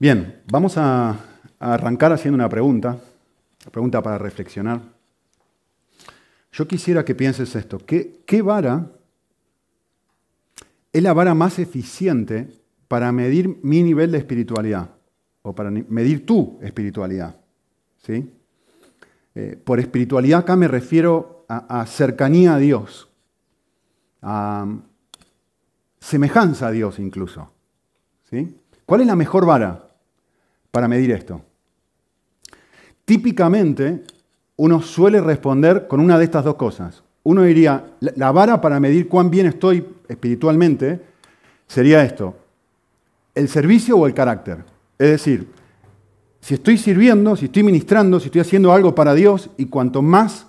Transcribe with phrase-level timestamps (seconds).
[0.00, 1.14] Bien, vamos a,
[1.58, 2.98] arrancar haciendo una pregunta,
[3.60, 4.80] una pregunta para reflexionar.
[6.52, 7.78] Yo quisiera que pienses esto.
[7.84, 8.90] ¿Qué, vara
[10.90, 12.48] es la vara más eficiente
[12.88, 14.88] para medir mi nivel de espiritualidad?
[15.42, 17.36] O para medir tu espiritualidad.
[17.98, 18.32] ¿Sí?
[19.34, 23.10] Eh, por espiritualidad acá me refiero a, cercanía a Dios,
[24.22, 24.66] a
[25.98, 27.52] semejanza a Dios incluso.
[28.30, 28.56] ¿Sí?
[28.86, 29.89] ¿Cuál es la mejor vara
[30.70, 31.42] para medir esto?
[33.04, 34.02] Típicamente
[34.56, 37.02] uno suele responder con una de estas dos cosas.
[37.22, 41.00] Uno diría, la vara para medir cuán bien estoy espiritualmente
[41.66, 42.36] sería esto,
[43.34, 44.64] el servicio o el carácter.
[44.98, 45.48] Es decir,
[46.40, 50.46] si estoy sirviendo, si estoy ministrando, si estoy haciendo algo para Dios y cuanto más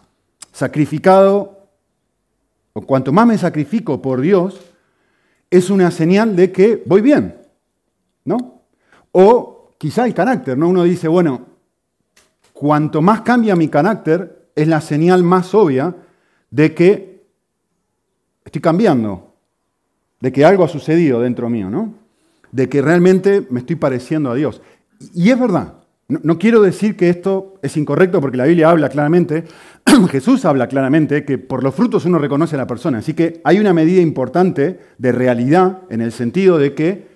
[0.52, 1.68] sacrificado
[2.74, 4.60] o cuanto más me sacrifico por Dios,
[5.50, 7.38] es una señal de que voy bien,
[8.24, 8.64] ¿no?
[9.12, 9.51] O
[9.82, 10.70] quizá el carácter, ¿no?
[10.70, 11.42] Uno dice, bueno,
[12.54, 15.96] cuanto más cambia mi carácter, es la señal más obvia
[16.52, 17.24] de que
[18.46, 19.34] estoy cambiando,
[20.20, 21.96] de que algo ha sucedido dentro mío, ¿no?
[22.52, 24.62] De que realmente me estoy pareciendo a Dios.
[25.16, 25.74] Y es verdad,
[26.08, 29.46] no, quiero decir que esto es incorrecto porque la Biblia habla claramente,
[30.12, 33.00] Jesús habla claramente que por los frutos uno reconoce a la persona.
[33.00, 37.11] Así que hay una medida importante de realidad en el sentido de que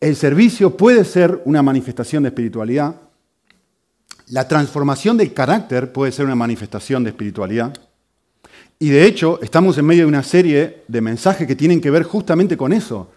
[0.00, 2.96] el servicio puede ser una manifestación de espiritualidad,
[4.30, 7.72] la transformación del carácter puede ser una manifestación de espiritualidad.
[8.78, 12.02] Y de hecho, estamos en medio de una serie de mensajes que tienen que ver
[12.02, 13.10] justamente con eso,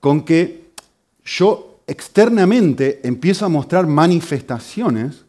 [0.00, 0.72] con que
[1.24, 5.24] yo externamente empiezo a mostrar manifestaciones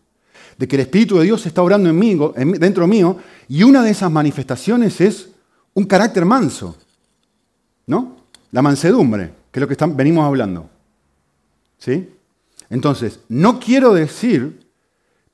[0.58, 2.18] de que el Espíritu de Dios está orando en mí,
[2.58, 5.30] dentro mío, y una de esas manifestaciones es
[5.76, 6.76] un carácter manso,
[7.86, 8.18] ¿no?
[8.52, 10.68] La mansedumbre, que es lo que venimos hablando.
[11.78, 12.10] ¿Sí?
[12.70, 14.66] Entonces, no quiero decir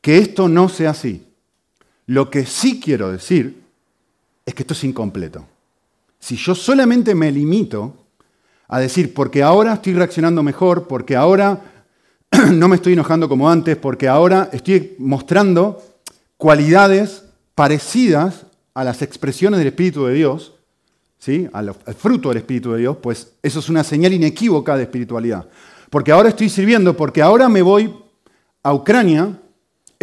[0.02, 1.26] que esto no sea así.
[2.06, 3.64] Lo que sí quiero decir
[4.46, 5.46] es que esto es incompleto.
[6.20, 7.96] Si yo solamente me limito
[8.68, 11.62] a decir, porque ahora estoy reaccionando mejor, porque ahora
[12.52, 15.81] no me estoy enojando como antes, porque ahora estoy mostrando
[16.38, 17.24] cualidades
[17.56, 20.54] parecidas a las expresiones del Espíritu de Dios,
[21.20, 21.48] ¿sí?
[21.54, 25.48] al, fruto del Espíritu de Dios, pues eso es una señal inequívoca de espiritualidad.
[25.94, 27.94] Porque ahora estoy sirviendo, porque ahora me voy
[28.64, 29.40] a Ucrania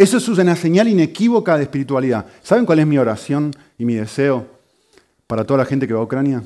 [0.01, 2.25] eso es una señal inequívoca de espiritualidad.
[2.41, 4.47] ¿Saben cuál es mi oración y mi deseo
[5.27, 6.43] para toda la gente que va a Ucrania?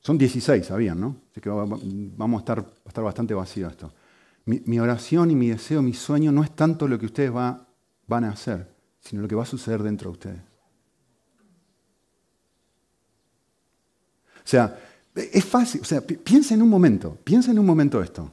[0.00, 1.16] Son 16, sabían, ¿no?
[1.30, 3.90] Así que vamos a estar, a estar bastante vacío esto.
[4.44, 8.28] Mi, oración y mi deseo, mi sueño no es tanto lo que ustedes van a
[8.28, 8.68] hacer,
[9.00, 10.40] sino lo que va a suceder dentro de ustedes.
[14.36, 14.78] O sea,
[15.14, 18.30] es fácil, o sea, piensen un momento, piensen en un momento esto.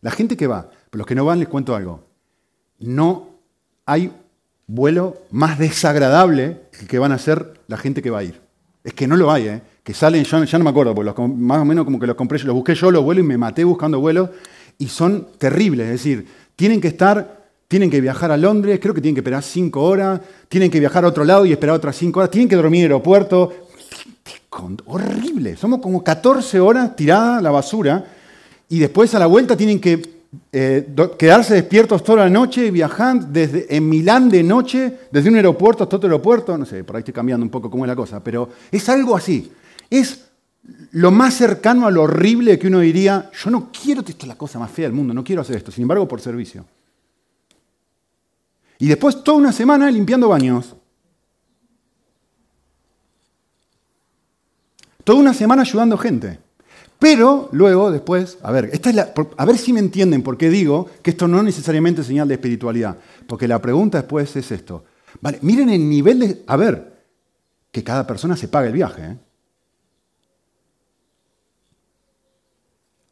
[0.00, 2.04] La gente que va, pero los que no van les cuento algo
[2.78, 3.30] no
[3.86, 4.12] hay
[4.66, 8.40] vuelo más desagradable que van a ser la gente que va a ir.
[8.84, 9.62] Es que no lo hay, ¿eh?
[9.82, 12.38] que salen, ya, ya no me acuerdo, porque más o menos como que los compré,
[12.40, 14.30] los busqué yo los vuelos y me maté buscando vuelos
[14.78, 19.00] y son terribles, es decir, tienen que estar, tienen que viajar a Londres, creo que
[19.00, 22.20] tienen que esperar cinco horas, tienen que viajar a otro lado y esperar otras cinco
[22.20, 23.65] horas, tienen que dormir en el aeropuerto,
[24.86, 28.04] horrible, somos como 14 horas tirada la basura
[28.68, 30.16] y después a la vuelta tienen que
[30.52, 30.88] eh,
[31.18, 35.96] quedarse despiertos toda la noche, viajando desde, en Milán de noche, desde un aeropuerto hasta
[35.96, 38.48] otro aeropuerto, no sé, por ahí estoy cambiando un poco cómo es la cosa, pero
[38.70, 39.50] es algo así.
[39.88, 40.24] Es
[40.92, 44.36] lo más cercano a lo horrible que uno diría, yo no quiero, esto es la
[44.36, 46.64] cosa más fea del mundo, no quiero hacer esto, sin embargo por servicio.
[48.78, 50.74] Y después toda una semana limpiando baños.
[55.06, 56.40] Toda una semana ayudando gente.
[56.98, 60.50] Pero luego, después, a ver, esta es la, a ver si me entienden por qué
[60.50, 62.98] digo que esto no necesariamente es señal de espiritualidad.
[63.28, 64.84] Porque la pregunta después es esto.
[65.20, 66.42] Vale, miren el nivel de...
[66.48, 67.04] A ver,
[67.70, 69.02] que cada persona se paga el viaje.
[69.04, 69.16] ¿eh?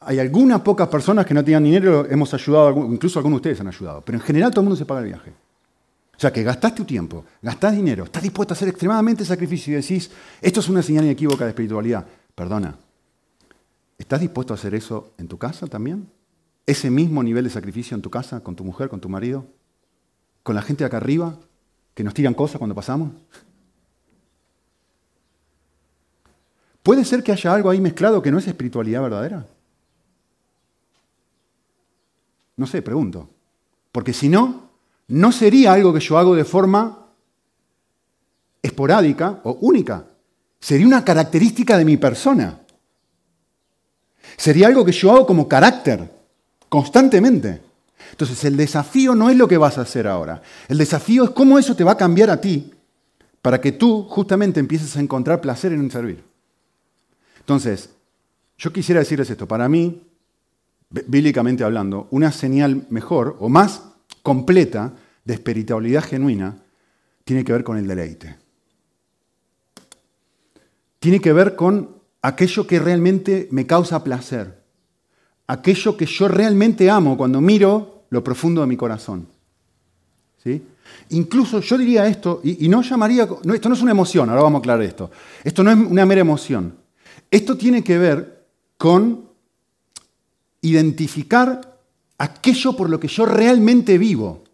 [0.01, 3.69] Hay algunas pocas personas que no tenían dinero, hemos ayudado, incluso algunos de ustedes han
[3.69, 5.33] ayudado, pero en general todo el mundo se paga el viaje.
[6.17, 9.83] O sea, que gastaste tu tiempo, gastás dinero, estás dispuesto a hacer extremadamente sacrificio y
[9.83, 12.07] decís, esto es una señal inequívoca de espiritualidad.
[12.35, 12.77] Perdona,
[13.99, 16.09] ¿Estás dispuesto a hacer eso en tu casa también?
[16.67, 19.47] ¿Ese mismo nivel de sacrificio en tu casa, con tu mujer, con tu marido?
[20.43, 21.39] ¿Con la gente de acá arriba
[21.95, 23.13] que nos tiran cosas cuando pasamos?
[26.83, 29.47] ¿Puede ser que haya algo ahí mezclado que no es espiritualidad verdadera?
[32.57, 33.31] No sé, pregunto.
[33.91, 34.64] Porque si no,
[35.09, 37.07] no sería algo que yo hago de forma
[38.63, 40.07] esporádica o única.
[40.59, 42.61] Sería una característica de mi persona.
[44.37, 46.11] Sería algo que yo hago como carácter,
[46.69, 47.61] constantemente.
[48.11, 51.59] Entonces el desafío no es lo que vas a hacer ahora, el desafío es cómo
[51.59, 52.73] eso te va a cambiar a ti
[53.43, 56.25] para que tú justamente empieces a encontrar placer en servir.
[57.41, 57.91] Entonces,
[58.57, 60.07] yo quisiera decirles esto, para mí,
[60.89, 63.83] bíblicamente hablando, una señal mejor o más
[64.25, 66.57] completa de espiritualidad genuina
[67.25, 68.37] tiene que ver con el deleite.
[70.99, 74.63] Tiene que ver con aquello que realmente me causa placer,
[75.47, 79.29] aquello que yo realmente amo cuando miro lo profundo de mi corazón.
[80.43, 80.63] ¿Sí?
[81.11, 84.61] Incluso yo diría esto, y, no llamaría, esto no es una emoción, ahora vamos a
[84.61, 85.11] aclarar esto,
[85.43, 86.75] esto no es una mera emoción,
[87.31, 88.47] esto tiene que ver
[88.79, 89.29] con
[90.63, 91.74] identificar
[92.19, 94.45] aquello por lo que yo realmente vivo.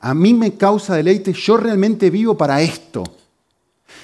[0.00, 3.04] A mí me causa deleite, yo realmente vivo para esto.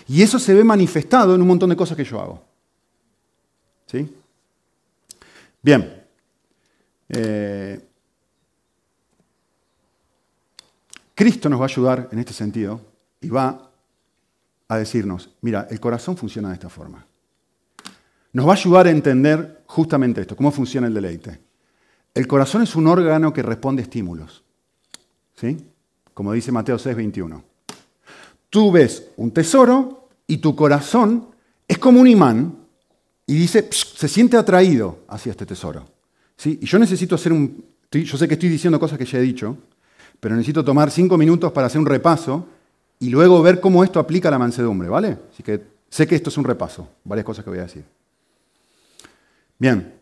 [0.07, 2.43] Y eso se ve manifestado en un montón de cosas que yo hago.
[3.87, 4.15] ¿Sí?
[5.63, 6.03] Bien.
[7.09, 7.81] Eh,
[11.15, 12.81] Cristo nos va a ayudar en este sentido
[13.21, 13.71] y va
[14.69, 17.05] a decirnos, mira, el corazón funciona de esta forma.
[18.33, 21.48] Nos va a ayudar a entender justamente esto, cómo funciona el deleite.
[22.19, 24.43] El corazón es un órgano que responde a estímulos.
[25.37, 25.57] ¿Sí?
[26.13, 27.45] Como dice Mateo 6, 21.
[28.51, 31.29] Tú ves un tesoro y tu corazón
[31.69, 32.57] es como un imán
[33.25, 35.85] y dice, se siente atraído hacia este tesoro.
[36.37, 36.59] ¿Sí?
[36.61, 37.65] Y yo necesito hacer un...
[37.93, 39.57] Yo sé que estoy diciendo cosas que ya he dicho,
[40.19, 42.49] pero necesito tomar cinco minutos para hacer un repaso
[42.99, 45.19] y luego ver cómo esto aplica a la mansedumbre, ¿vale?
[45.33, 47.85] Así que sé que esto es un repaso, varias cosas que voy a decir.
[49.57, 49.98] Bien,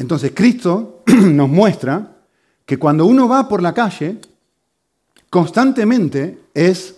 [0.00, 2.16] entonces Cristo nos muestra
[2.64, 4.18] que cuando uno va por la calle,
[5.28, 6.96] constantemente es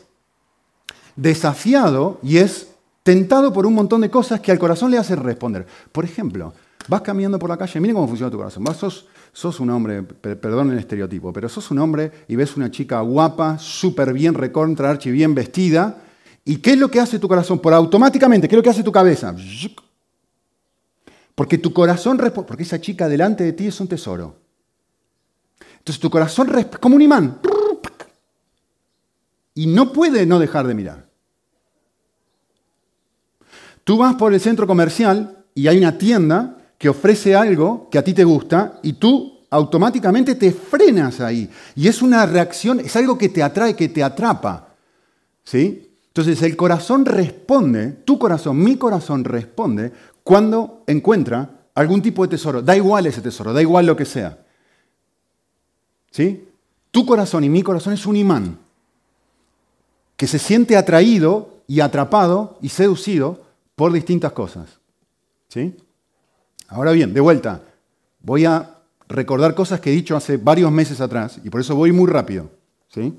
[1.17, 2.69] desafiado y es
[3.03, 5.67] tentado por un montón de cosas que al corazón le hacen responder.
[5.91, 6.55] Por ejemplo,
[6.87, 8.63] vas caminando por la calle, miren cómo funciona tu corazón.
[8.63, 12.71] Vas, sos, sos un hombre, perdón el estereotipo, pero sos un hombre y ves una
[12.71, 15.99] chica guapa, súper bien recontra, archi bien vestida.
[16.45, 17.59] ¿Y qué es lo que hace tu corazón?
[17.59, 19.35] Por automáticamente, ¿qué es lo que hace tu cabeza?
[21.43, 24.37] Porque tu corazón responde, porque esa chica delante de ti es un tesoro.
[25.79, 27.41] Entonces tu corazón responde como un imán.
[29.53, 31.09] Y no puede no dejar de mirar.
[33.83, 38.05] Tú vas por el centro comercial y hay una tienda que ofrece algo que a
[38.05, 41.51] ti te gusta y tú automáticamente te frenas ahí.
[41.75, 44.77] Y es una reacción, es algo que te atrae, que te atrapa.
[45.43, 45.93] ¿Sí?
[46.07, 49.91] Entonces el corazón responde, tu corazón, mi corazón responde
[50.25, 52.63] cuando encuentra algún tipo de tesoro.
[52.63, 54.39] Da igual ese tesoro, da igual lo que sea.
[56.11, 56.49] ¿Sí?
[56.91, 58.59] Tu corazón y mi corazón es un imán
[60.17, 63.43] que se siente atraído y atrapado y seducido
[63.75, 64.79] por distintas cosas.
[65.49, 65.75] ¿Sí?
[66.69, 67.63] Ahora bien, de vuelta,
[68.21, 68.79] voy a
[69.09, 72.51] recordar cosas que he dicho hace varios meses atrás y por eso voy muy rápido.
[72.89, 73.19] ¿Sí?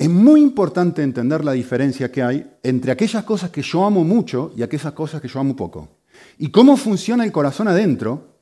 [0.00, 4.50] Es muy importante entender la diferencia que hay entre aquellas cosas que yo amo mucho
[4.56, 5.98] y aquellas cosas que yo amo poco.
[6.38, 8.38] Y cómo funciona el corazón adentro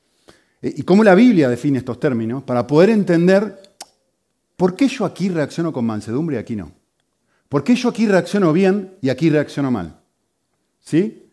[0.62, 3.60] eh, y cómo la Biblia define estos términos para poder entender
[4.56, 6.70] por qué yo aquí reacciono con mansedumbre y aquí no.
[7.48, 9.98] ¿Por qué yo aquí reacciono bien y aquí reacciono mal?
[10.78, 11.28] ¿Sí?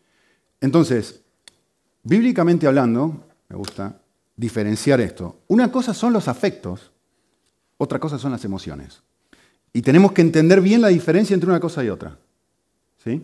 [0.60, 1.22] Entonces,
[2.01, 4.01] bíblicamente hablando, me gusta
[4.36, 5.44] diferenciar esto.
[5.50, 6.91] Una cosa son los afectos,
[7.77, 9.03] otra cosa son las emociones.
[9.75, 12.17] Y tenemos que entender bien la diferencia entre una cosa y otra.
[13.03, 13.22] ¿Sí?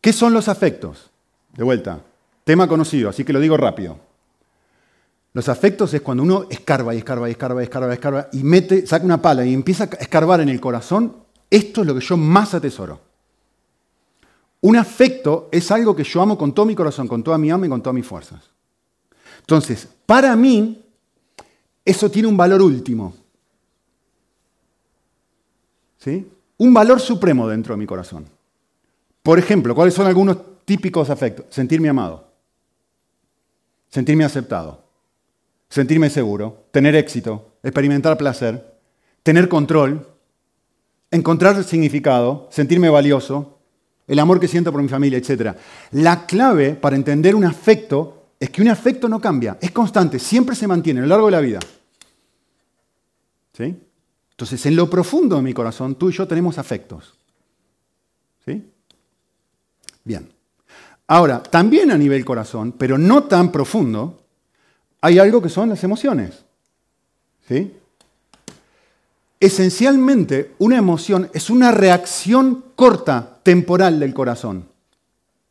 [0.00, 1.10] ¿Qué son los afectos?
[1.56, 2.00] De vuelta,
[2.44, 3.98] tema conocido, así que lo digo rápido.
[5.32, 8.44] Los afectos es cuando uno escarba y escarba y escarba y escarba y escarba y
[8.44, 11.16] mete, saca una pala y empieza a escarbar en el corazón.
[11.50, 13.00] Esto es lo que yo más atesoro.
[14.60, 17.66] Un afecto es algo que yo amo con todo mi corazón, con toda mi alma
[17.66, 18.50] y con todas mis fuerzas.
[19.40, 20.80] Entonces, para mí,
[21.84, 23.23] eso tiene un valor último.
[26.58, 28.26] Un valor supremo dentro de mi corazón.
[29.22, 31.46] Por ejemplo, ¿cuáles son algunos típicos afectos?
[31.48, 32.28] Sentirme amado,
[33.88, 34.84] sentirme aceptado,
[35.68, 38.74] sentirme seguro, tener éxito, experimentar placer,
[39.22, 40.06] tener control,
[41.10, 43.58] encontrar significado, sentirme valioso,
[44.06, 45.56] el amor que siento por mi familia, etc.
[45.92, 50.54] La clave para entender un afecto es que un afecto no cambia, es constante, siempre
[50.54, 51.60] se mantiene a lo largo de la vida.
[53.54, 53.74] ¿Sí?
[54.34, 57.14] Entonces, en lo profundo de mi corazón, tú y yo tenemos afectos.
[58.44, 58.68] ¿Sí?
[60.02, 60.28] Bien.
[61.06, 64.24] Ahora, también a nivel corazón, pero no tan profundo,
[65.00, 66.44] hay algo que son las emociones.
[67.46, 67.74] ¿Sí?
[69.38, 74.66] Esencialmente, una emoción es una reacción corta, temporal del corazón.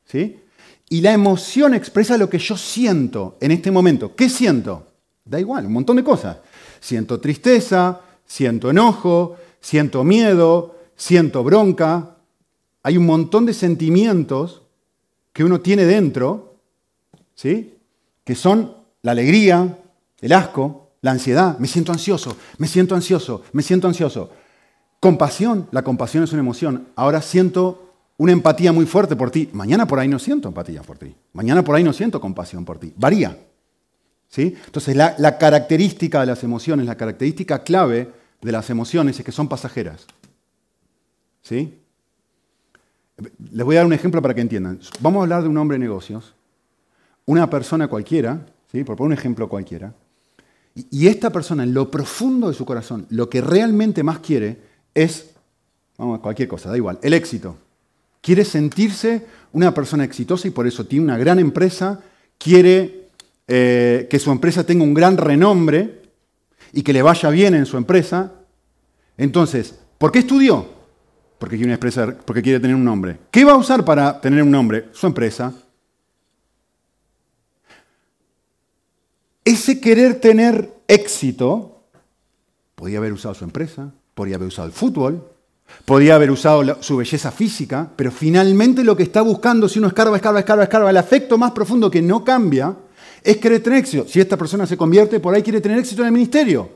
[0.06, 0.42] ¿Sí?
[0.90, 4.14] Y la emoción expresa lo que yo siento en este momento.
[4.14, 4.88] ¿Qué siento?
[5.24, 6.38] Da igual, un montón de cosas.
[6.82, 12.18] Siento tristeza, siento enojo, siento miedo, siento bronca.
[12.84, 14.64] Hay un montón de sentimientos
[15.32, 16.56] que uno tiene dentro,
[17.36, 17.76] ¿sí?
[18.24, 19.80] Que son la alegría,
[20.22, 21.58] el asco, la ansiedad.
[21.60, 24.32] Me siento ansioso, me siento ansioso, me siento ansioso.
[25.00, 26.88] Compasión, la compasión es una emoción.
[26.96, 29.50] Ahora siento una empatía muy fuerte por ti.
[29.54, 31.14] Mañana por ahí no siento empatía por ti.
[31.34, 32.94] Mañana por ahí no siento compasión por ti.
[32.96, 33.38] Varía.
[34.36, 38.10] Entonces, la, la característica de las emociones, la característica clave
[38.42, 40.06] de las emociones es que son pasajeras.
[41.42, 41.80] ¿Sí?
[43.52, 44.80] Les voy a dar un ejemplo para que entiendan.
[45.00, 46.34] Vamos a hablar de un hombre de negocios,
[47.26, 48.84] una persona cualquiera, ¿sí?
[48.84, 49.94] por poner un ejemplo cualquiera,
[50.76, 54.60] y esta persona en lo profundo de su corazón, lo que realmente más quiere
[54.96, 55.30] es,
[55.98, 57.58] vamos, cualquier cosa, da igual, el éxito.
[58.22, 62.02] Quiere sentirse una persona exitosa y por eso tiene una gran empresa,
[62.40, 63.03] quiere
[63.48, 66.02] eh, que su empresa tenga un gran renombre
[66.72, 68.32] y que le vaya bien en su empresa.
[69.18, 70.66] Entonces, ¿por qué estudió?
[71.40, 71.78] Porque quiere,
[72.26, 73.20] porque quiere tener un nombre.
[73.32, 74.90] ¿Qué va a usar para tener un nombre?
[74.94, 75.54] Su empresa.
[79.46, 81.84] Ese querer tener éxito,
[82.76, 85.28] podía haber usado su empresa, Podría haber usado el fútbol,
[85.86, 90.16] podría haber usado su belleza física, pero finalmente lo que está buscando, si uno escarba,
[90.16, 92.76] escarba, escarba, escarba, el afecto más profundo que no cambia,
[93.24, 94.06] es querer tener éxito.
[94.08, 96.70] Si esta persona se convierte, por ahí quiere tener éxito en el ministerio.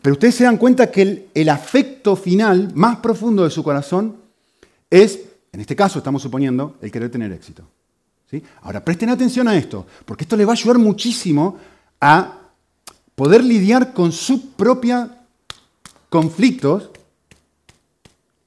[0.00, 4.16] Pero ustedes se dan cuenta que el, afecto final más profundo de su corazón
[4.90, 5.20] es,
[5.52, 7.62] en este caso estamos suponiendo, el querer tener éxito.
[8.30, 8.42] ¿Sí?
[8.62, 11.58] Ahora, presten atención a esto, porque esto le va a ayudar muchísimo
[12.00, 12.38] a
[13.14, 15.18] poder lidiar con su propia
[16.08, 16.90] conflictos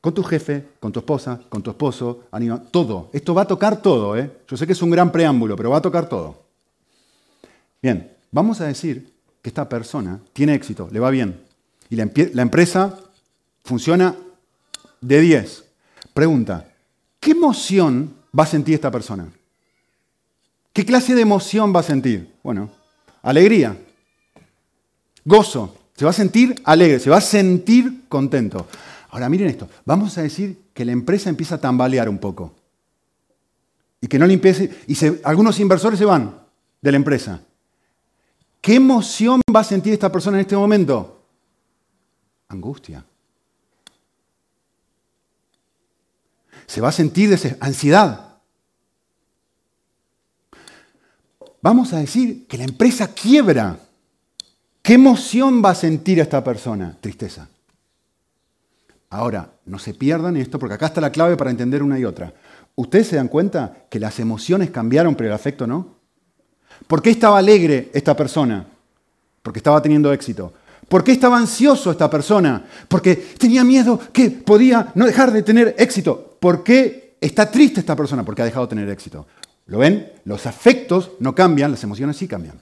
[0.06, 2.26] con tu jefe, con tu esposa, con tu esposo,
[2.70, 3.10] todo.
[3.12, 4.30] Esto va a tocar todo, ¿eh?
[4.48, 6.45] Yo sé que es un gran preámbulo, pero va a tocar todo.
[7.86, 9.14] Bien, vamos a decir
[9.44, 11.40] que esta persona tiene éxito, le va bien,
[11.88, 12.98] y la, empresa
[13.64, 14.16] funciona
[15.02, 15.66] de 10.
[16.12, 16.68] Pregunta,
[17.20, 19.32] ¿qué emoción va a sentir esta persona?
[20.74, 22.34] ¿Qué clase de emoción va a sentir?
[22.42, 22.72] Bueno,
[23.22, 23.78] alegría,
[25.24, 28.66] gozo, se va a sentir alegre, se va a sentir contento.
[29.12, 32.56] Ahora miren esto, vamos a decir que la empresa empieza a tambalear un poco.
[34.02, 36.34] Y que no le empiece, y algunos inversores se van
[36.82, 37.42] de la empresa.
[38.66, 41.22] ¿Qué emoción va a sentir esta persona en este momento?
[42.48, 43.06] Angustia.
[46.66, 47.30] Se va a sentir
[47.60, 48.40] ansiedad.
[51.62, 53.78] Vamos a decir que la empresa quiebra.
[54.82, 56.98] ¿Qué emoción va a sentir esta persona?
[57.00, 57.48] Tristeza.
[59.12, 62.34] Ahora, no se pierdan esto porque acá está la clave para entender una y otra.
[62.74, 66.05] ¿Ustedes se dan cuenta que las emociones cambiaron pero el afecto no?
[66.88, 68.66] ¿Por qué estaba alegre esta persona?
[69.42, 70.54] Porque estaba teniendo éxito.
[70.88, 72.64] ¿Por qué estaba ansioso esta persona?
[72.88, 76.38] Porque tenía miedo que podía no dejar de tener éxito.
[76.40, 78.24] ¿Por qué está triste esta persona?
[78.24, 79.26] Porque ha dejado de tener éxito.
[79.68, 80.12] ¿Lo ven?
[80.26, 82.60] Los afectos no cambian, las emociones sí cambian.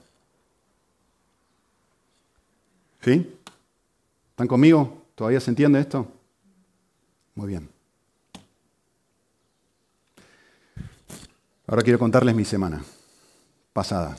[3.02, 3.30] ¿Sí?
[4.30, 5.02] ¿Están conmigo?
[5.14, 6.10] ¿Todavía se entiende esto?
[7.34, 7.68] Muy bien.
[11.66, 12.82] Ahora quiero contarles mi semana
[13.74, 14.16] pasada.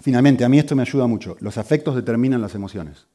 [0.00, 1.36] Finalmente, a mí esto me ayuda mucho.
[1.40, 3.06] Los afectos determinan las emociones.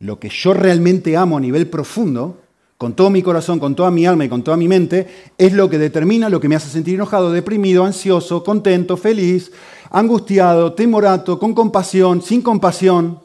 [0.00, 2.40] Lo que yo realmente amo a nivel profundo,
[2.78, 5.06] con todo mi corazón, con toda mi alma y con toda mi mente,
[5.36, 9.52] es lo que determina lo que me hace sentir enojado, deprimido, ansioso, contento, feliz,
[9.90, 13.20] angustiado, temorato, con compasión, sin compasión.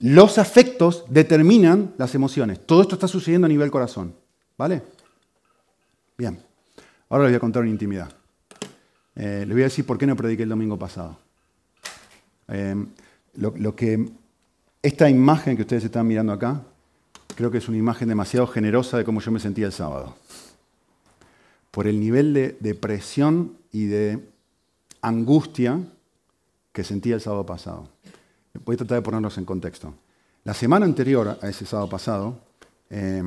[0.00, 2.66] Los afectos determinan las emociones.
[2.66, 4.14] Todo esto está sucediendo a nivel corazón.
[4.58, 4.82] ¿Vale?
[6.18, 6.38] Bien.
[7.08, 8.19] Ahora les voy a contar una intimidad.
[9.16, 11.18] Eh, les voy a decir por qué no prediqué el domingo pasado.
[12.48, 12.74] Eh,
[13.34, 14.08] lo, que,
[14.82, 16.62] esta imagen que ustedes están mirando acá,
[17.34, 20.16] creo que es una imagen demasiado generosa de cómo yo me sentía el sábado.
[21.70, 24.18] Por el nivel de depresión y de
[25.02, 25.80] angustia
[26.72, 27.88] que sentía el sábado pasado.
[28.64, 29.94] Voy a tratar de ponernos en contexto.
[30.44, 32.38] La semana anterior a ese sábado pasado,
[32.88, 33.22] eh,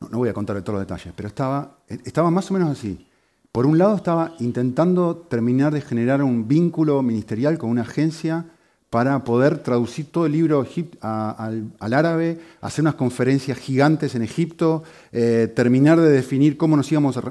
[0.00, 3.06] no, voy a contar todos los detalles, pero estaba, estaba más o menos así.
[3.56, 8.44] Por un lado estaba intentando terminar de generar un vínculo ministerial con una agencia
[8.90, 10.66] para poder traducir todo el libro
[11.00, 17.16] al, árabe, hacer unas conferencias gigantes en Egipto, eh, terminar de definir cómo nos íbamos
[17.16, 17.22] a...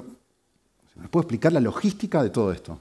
[0.96, 2.80] ¿Me puedo explicar la logística de todo esto?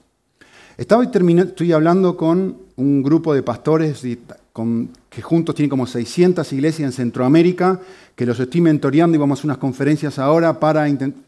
[0.75, 6.93] Estaba estoy hablando con un grupo de pastores que juntos tienen como 600 iglesias en
[6.93, 7.79] Centroamérica,
[8.15, 11.25] que los estoy mentoreando y vamos a unas conferencias ahora para intentar...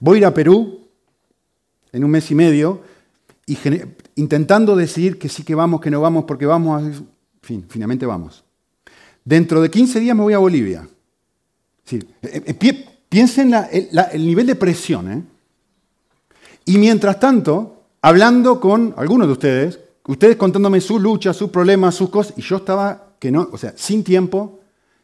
[0.00, 0.80] voy a ir a Perú
[1.92, 2.82] en un mes y medio
[3.46, 3.56] y
[4.16, 6.90] intentando decidir que sí que vamos, que no vamos, porque vamos a...
[7.42, 8.44] Fin, finalmente vamos.
[9.24, 10.88] Dentro de 15 días me voy a Bolivia.
[11.84, 15.12] Sí, eh, eh, piensen el, el nivel de presión.
[15.12, 15.22] ¿eh?
[16.64, 22.10] Y mientras tanto, hablando con algunos de ustedes, ustedes contándome sus luchas, sus problemas, sus
[22.10, 24.60] cosas, y yo estaba, que no, o sea, sin tiempo,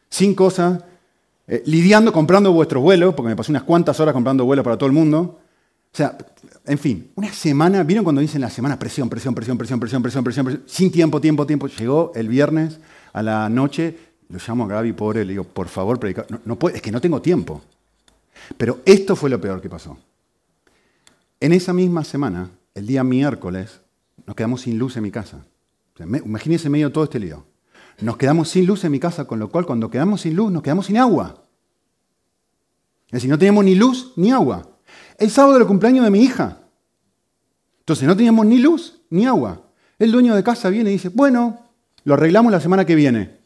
[0.09, 0.83] sin cosas,
[1.47, 4.87] eh, lidiando, comprando vuestros vuelos, porque me pasé unas cuantas horas comprando vuelos para todo
[4.87, 5.39] el mundo.
[5.93, 6.17] O sea,
[6.65, 8.79] en fin, una semana, ¿vieron cuando dicen la semana?
[8.79, 11.67] Presión, presión, presión, presión, presión, presión, presión, presión, sin tiempo, tiempo, tiempo.
[11.67, 12.79] Llegó el viernes
[13.11, 13.97] a la noche,
[14.29, 16.25] lo llamo a Gaby, pobre, le digo, por favor, predica.
[16.45, 17.61] No, es que no tengo tiempo.
[18.57, 19.97] Pero esto fue lo peor que pasó.
[21.39, 23.81] En esa misma semana, el día miércoles,
[24.25, 25.45] nos quedamos sin luz en mi casa.
[25.99, 27.45] imagínense medio todo este lío.
[28.03, 30.61] Nos quedamos sin luz en mi casa, con lo cual cuando quedamos sin luz, nos
[30.61, 31.45] quedamos sin agua.
[33.07, 34.67] Es decir, no teníamos ni luz ni agua.
[35.17, 36.59] El sábado era el cumpleaños de mi hija.
[37.79, 39.61] Entonces no teníamos ni luz ni agua.
[39.99, 41.59] El dueño de casa viene y dice, bueno,
[42.03, 43.37] lo arreglamos la semana que viene.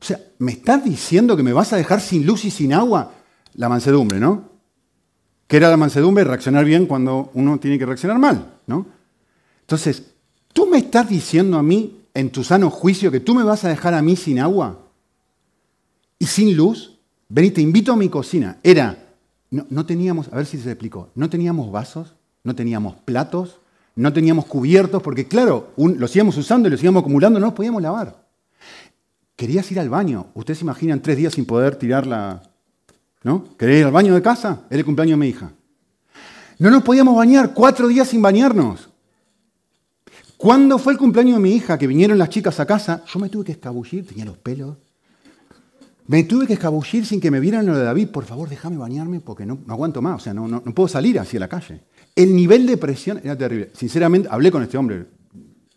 [0.00, 3.12] O sea, ¿me estás diciendo que me vas a dejar sin luz y sin agua?
[3.54, 4.50] La mansedumbre, ¿no?
[5.50, 8.86] que era la mansedumbre, reaccionar bien cuando uno tiene que reaccionar mal, ¿no?
[9.62, 10.14] Entonces,
[10.52, 13.68] ¿tú me estás diciendo a mí, en tu sano juicio, que tú me vas a
[13.68, 14.78] dejar a mí sin agua
[16.18, 16.98] y sin luz?
[17.28, 18.58] Ven te invito a mi cocina.
[18.62, 19.14] Era,
[19.50, 23.60] no, teníamos, a ver si se explicó, no teníamos vasos, no teníamos platos,
[23.94, 27.82] no teníamos cubiertos, porque claro, los íbamos usando y los íbamos acumulando, no los podíamos
[27.82, 28.26] lavar.
[29.36, 30.26] Querías ir al baño.
[30.34, 32.42] Ustedes se imaginan tres días sin poder tirar la,
[33.22, 33.44] ¿No?
[33.58, 34.62] ¿Querés ir al baño de casa?
[34.70, 35.52] Es el cumpleaños de mi hija.
[36.58, 38.89] No nos podíamos bañar, cuatro días sin bañarnos.
[40.40, 43.04] ¿Cuándo fue el cumpleaños de mi hija que vinieron las chicas a casa?
[43.04, 44.74] Yo me tuve que escabullir, tenía los pelos.
[46.06, 48.08] Me tuve que escabullir sin que me vieran lo de David.
[48.08, 50.16] Por favor, déjame bañarme porque no, aguanto más.
[50.16, 51.82] O sea, no, no, puedo salir hacia la calle.
[52.16, 53.68] El nivel de presión era terrible.
[53.74, 55.08] Sinceramente, hablé con este hombre.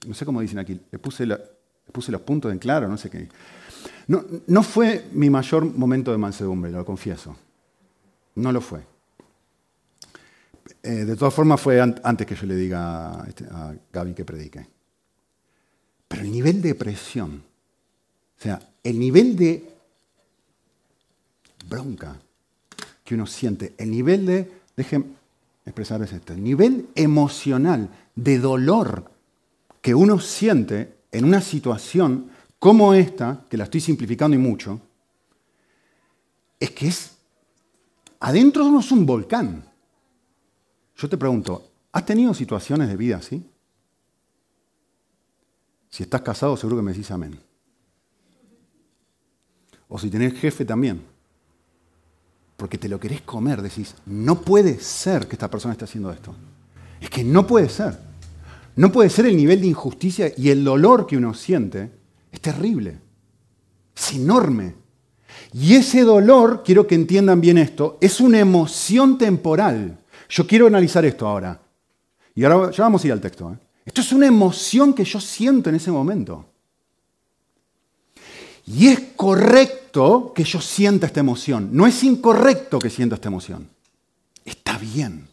[0.07, 0.79] No sé cómo dicen aquí.
[0.89, 1.37] Le puse, le
[1.91, 3.27] puse los puntos en claro, no sé qué.
[4.07, 7.35] No, fue mi mayor momento de mansedumbre, lo confieso.
[8.35, 8.79] No lo fue.
[10.81, 14.25] Eh, de todas formas, fue antes que yo le diga a, este, a Gaby que
[14.25, 14.67] predique.
[16.07, 17.43] Pero el nivel de presión,
[18.37, 19.73] o sea, el nivel de
[21.67, 22.19] bronca
[23.03, 25.15] que uno siente, el nivel de, dejen
[25.65, 29.11] expresarles esto, el nivel emocional de dolor
[29.81, 34.79] que uno siente en una situación como esta, que la estoy simplificando y mucho,
[36.59, 37.11] es que es,
[38.21, 39.72] adentro de uno es un volcán.
[40.95, 43.43] Yo te pregunto, ¿has tenido situaciones de vida así?
[45.89, 47.39] Si estás casado, seguro que me decís amén.
[49.87, 51.01] O si tenés jefe también.
[52.57, 56.33] Porque te lo querés comer, decís, no puede ser que esta persona esté haciendo esto.
[56.99, 57.99] Es que no puede ser.
[58.75, 61.91] No puede ser el nivel de injusticia y el dolor que uno siente
[62.31, 62.99] es terrible,
[63.95, 64.75] es enorme.
[65.53, 69.99] Y ese dolor, quiero que entiendan bien esto, es una emoción temporal.
[70.29, 71.59] Yo quiero analizar esto ahora.
[72.35, 73.51] Y ahora ya vamos a ir al texto.
[73.51, 73.57] ¿eh?
[73.85, 76.45] Esto es una emoción que yo siento en ese momento.
[78.65, 81.69] Y es correcto que yo sienta esta emoción.
[81.71, 83.67] No es incorrecto que sienta esta emoción.
[84.45, 85.27] Está bien.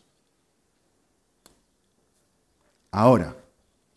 [2.90, 3.36] Ahora,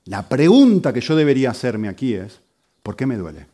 [0.05, 2.43] la pregunta que yo debería hacerme aquí es,
[2.83, 3.47] ¿Por qué me duele?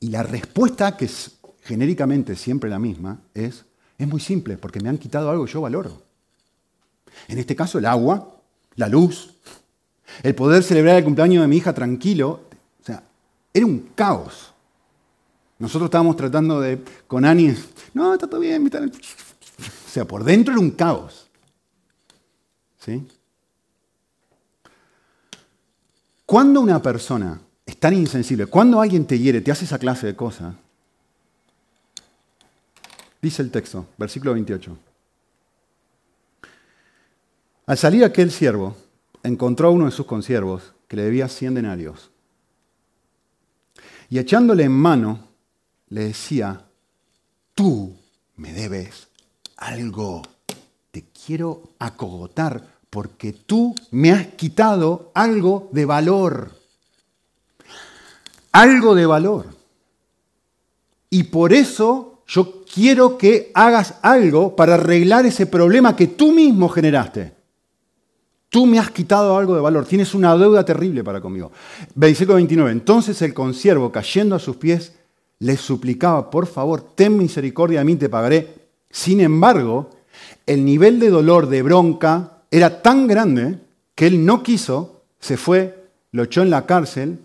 [0.00, 3.64] Y la respuesta, que es genéricamente siempre la misma, es,
[3.98, 6.02] es muy simple, porque me han quitado algo que yo valoro.
[7.26, 8.36] En este caso, el agua,
[8.76, 9.34] la luz,
[10.22, 12.42] el poder celebrar el cumpleaños de mi hija tranquilo,
[12.80, 13.02] o sea,
[13.52, 14.52] era un caos.
[15.58, 17.54] Nosotros estábamos tratando de, con Ani,
[17.94, 21.28] no, está todo bien, o sea, por dentro era un caos.
[22.78, 23.04] ¿Sí?
[26.24, 28.46] Cuando una persona es tan insensible.
[28.46, 30.54] Cuando alguien te hiere, te hace esa clase de cosas,
[33.20, 34.76] dice el texto, versículo 28.
[37.66, 38.76] Al salir aquel siervo,
[39.22, 42.10] encontró a uno de sus consiervos que le debía 100 denarios.
[44.08, 45.28] Y echándole en mano,
[45.88, 46.64] le decía,
[47.54, 47.94] tú
[48.36, 49.08] me debes
[49.56, 50.22] algo,
[50.90, 56.58] te quiero acogotar porque tú me has quitado algo de valor
[58.52, 59.54] algo de valor.
[61.10, 66.68] Y por eso yo quiero que hagas algo para arreglar ese problema que tú mismo
[66.68, 67.32] generaste.
[68.50, 71.50] Tú me has quitado algo de valor, tienes una deuda terrible para conmigo.
[71.94, 72.70] Versículo 29.
[72.70, 74.92] Entonces el consiervo, cayendo a sus pies,
[75.38, 78.54] le suplicaba, por favor, ten misericordia de mí, te pagaré
[78.90, 79.90] Sin embargo,
[80.46, 83.58] el nivel de dolor, de bronca, era tan grande
[83.94, 87.20] que él no quiso, se fue, lo echó en la cárcel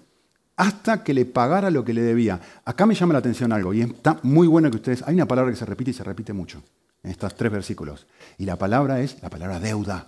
[0.63, 2.39] hasta que le pagara lo que le debía.
[2.63, 5.52] Acá me llama la atención algo, y está muy bueno que ustedes, hay una palabra
[5.52, 6.63] que se repite y se repite mucho
[7.04, 10.08] en estos tres versículos, y la palabra es la palabra deuda.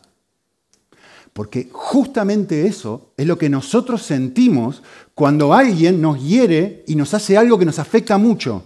[1.33, 4.81] Porque justamente eso es lo que nosotros sentimos
[5.13, 8.63] cuando alguien nos hiere y nos hace algo que nos afecta mucho.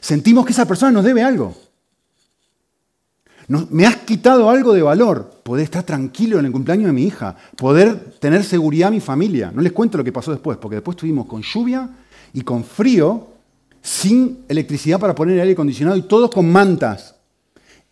[0.00, 1.56] Sentimos que esa persona nos debe algo.
[3.48, 5.30] Me has quitado algo de valor.
[5.42, 7.34] Poder estar tranquilo en el cumpleaños de mi hija.
[7.56, 9.50] Poder tener seguridad a mi familia.
[9.54, 11.88] No les cuento lo que pasó después, porque después estuvimos con lluvia
[12.34, 13.28] y con frío,
[13.80, 17.14] sin electricidad para poner el aire acondicionado y todos con mantas.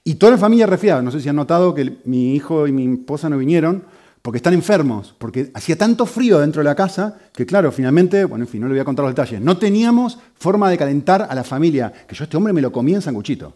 [0.04, 1.00] Y toda la familia resfriada.
[1.00, 3.82] No sé si han notado que mi hijo y mi esposa no vinieron
[4.26, 8.44] porque están enfermos, porque hacía tanto frío dentro de la casa que, claro, finalmente, bueno,
[8.44, 11.32] en fin, no le voy a contar los detalles, no teníamos forma de calentar a
[11.32, 13.54] la familia, que yo este hombre me lo comía en sanguchito.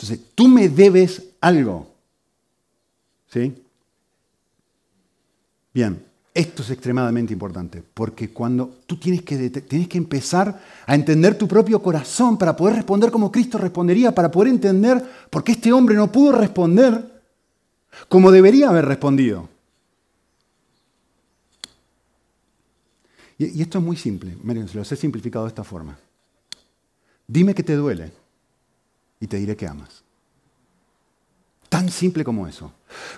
[0.00, 1.86] Entonces, tú me debes algo.
[3.30, 3.54] ¿Sí?
[5.74, 11.36] Bien, esto es extremadamente importante, porque cuando tú tienes que, tienes que empezar a entender
[11.36, 15.70] tu propio corazón para poder responder como Cristo respondería, para poder entender por qué este
[15.70, 17.22] hombre no pudo responder
[18.08, 19.50] como debería haber respondido.
[23.36, 25.98] Y, esto es muy simple, miren, se los he simplificado de esta forma.
[27.28, 28.19] Dime que te duele
[29.20, 30.02] y te diré que amas.
[31.68, 32.72] Tan simple como eso.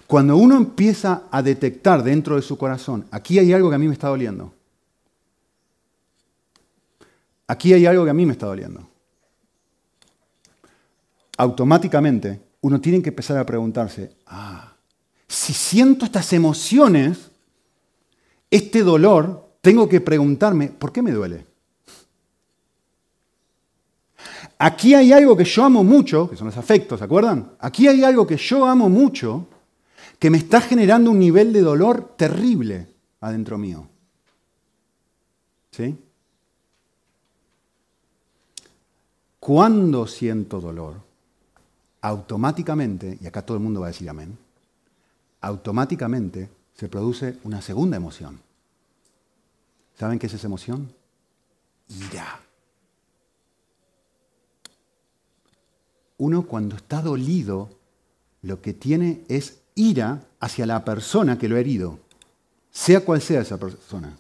[0.07, 3.87] Cuando uno empieza a detectar dentro de su corazón, aquí hay algo que a mí
[3.87, 4.53] me está doliendo.
[7.47, 8.87] Aquí hay algo que a mí me está doliendo.
[11.39, 14.75] Automáticamente uno tiene que empezar a preguntarse, ah,
[15.27, 17.31] si siento estas emociones,
[18.51, 21.47] este dolor, tengo que preguntarme, ¿por qué me duele?
[24.65, 27.57] Aquí hay algo que yo amo mucho, que son los afectos, ¿se acuerdan?
[27.59, 29.49] Aquí hay algo que yo amo mucho,
[30.21, 32.87] que me está generando un nivel de dolor terrible
[33.21, 33.89] adentro mío.
[35.73, 35.99] ¿Sí?
[39.41, 40.95] Cuando siento dolor,
[42.03, 44.39] automáticamente, y acá todo el mundo va a decir amén,
[45.41, 48.39] automáticamente se produce una segunda emoción.
[49.99, 50.95] ¿Saben qué es esa emoción?
[51.89, 52.52] Ira.
[56.23, 57.69] Uno cuando está dolido,
[58.43, 61.99] lo que tiene es ira hacia la persona que lo ha herido,
[62.71, 64.17] sea cual sea esa persona.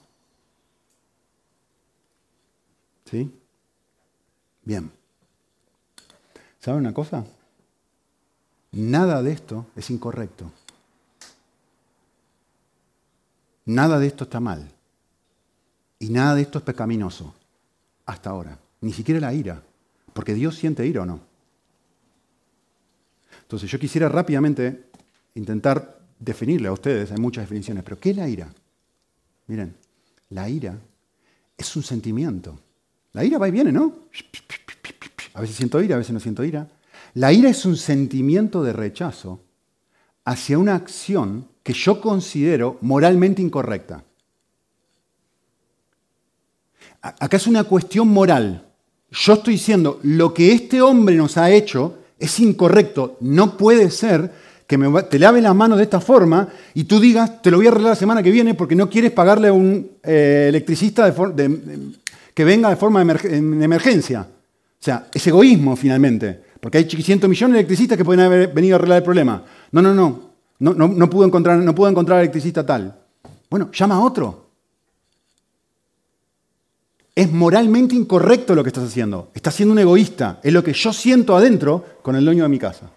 [3.04, 3.32] ¿Sí?
[4.64, 4.90] Bien.
[6.58, 7.24] ¿Saben una cosa?
[8.72, 10.50] Nada de esto es incorrecto.
[13.64, 14.68] Nada de esto está mal.
[16.00, 17.32] Y nada de esto es pecaminoso.
[18.06, 18.58] Hasta ahora.
[18.80, 19.62] Ni siquiera la ira.
[20.12, 21.31] Porque Dios siente ira o no.
[23.52, 24.84] Entonces yo quisiera rápidamente
[25.34, 28.50] intentar definirle a ustedes, hay muchas definiciones, pero ¿qué es la ira?
[29.46, 29.76] Miren,
[30.30, 30.78] la ira
[31.58, 32.58] es un sentimiento.
[33.12, 33.92] La ira va y viene, ¿no?
[35.34, 36.66] A veces siento ira, a veces no siento ira.
[37.12, 39.42] La ira es un sentimiento de rechazo
[40.24, 44.02] hacia una acción que yo considero moralmente incorrecta.
[47.02, 48.66] Acá es una cuestión moral.
[49.10, 53.16] Yo estoy diciendo, lo que este hombre nos ha hecho es incorrecto.
[53.20, 54.30] No puede ser
[54.66, 57.66] que me, te lave las manos de esta forma y tú digas, te lo voy
[57.66, 61.12] a arreglar la semana que viene porque no quieres pagarle a un eh, electricista
[62.32, 64.20] que venga de forma de emergencia.
[64.20, 68.76] O sea, es egoísmo finalmente, porque hay 500 millones de electricistas que pueden haber venido
[68.76, 69.44] a arreglar el problema.
[69.72, 70.32] No, no, no.
[70.60, 72.96] No, no, pudo encontrar, no pudo encontrar electricista tal.
[73.50, 74.41] Bueno, llama a otro.
[77.14, 79.30] Es moralmente incorrecto lo que estás haciendo.
[79.34, 80.40] Estás siendo un egoísta.
[80.42, 82.90] Es lo que yo siento adentro con el dueño de mi casa.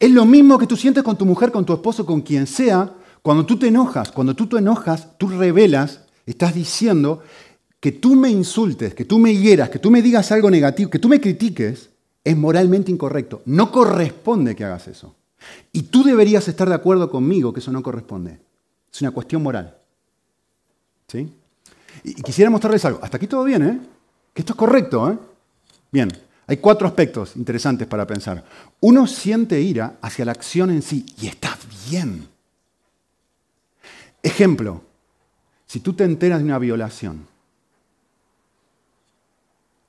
[0.00, 2.94] Es lo mismo que tú sientes con tu mujer, con tu esposo, con quien sea.
[3.22, 7.22] Cuando tú te enojas, cuando tú te enojas, tú revelas, estás diciendo
[7.80, 10.98] que tú me insultes, que tú me hieras, que tú me digas algo negativo, que
[10.98, 11.90] tú me critiques,
[12.24, 13.42] es moralmente incorrecto.
[13.44, 15.14] No corresponde que hagas eso.
[15.72, 18.40] Y tú deberías estar de acuerdo conmigo que eso no corresponde.
[18.92, 19.76] Es una cuestión moral.
[21.08, 21.28] ¿Sí?
[22.04, 23.00] Y quisiera mostrarles algo.
[23.02, 23.80] Hasta aquí todo bien, ¿eh?
[24.32, 25.18] Que esto es correcto, ¿eh?
[25.90, 26.10] Bien,
[26.46, 28.44] hay cuatro aspectos interesantes para pensar.
[28.80, 31.56] Uno siente ira hacia la acción en sí y está
[31.88, 32.28] bien.
[34.22, 34.82] Ejemplo,
[35.66, 37.26] si tú te enteras de una violación,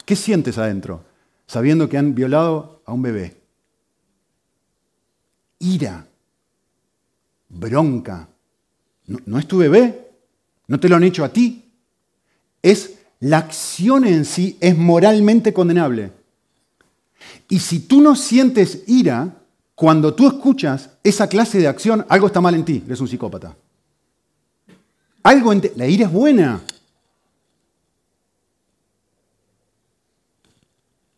[0.05, 1.07] ¿qué sientes adentro?
[1.47, 3.41] sabiendo que han violado a un bebé.
[5.59, 6.05] Ira,
[7.49, 8.27] bronca.
[9.07, 10.11] No, es tu bebé,
[10.67, 11.66] no te lo han hecho a ti.
[12.61, 16.11] Es la acción en sí es moralmente condenable.
[17.49, 19.35] Y si tú no sientes ira,
[19.75, 23.55] cuando tú escuchas esa clase de acción, algo está mal en ti, eres un psicópata.
[25.23, 26.61] Algo en la ira es buena.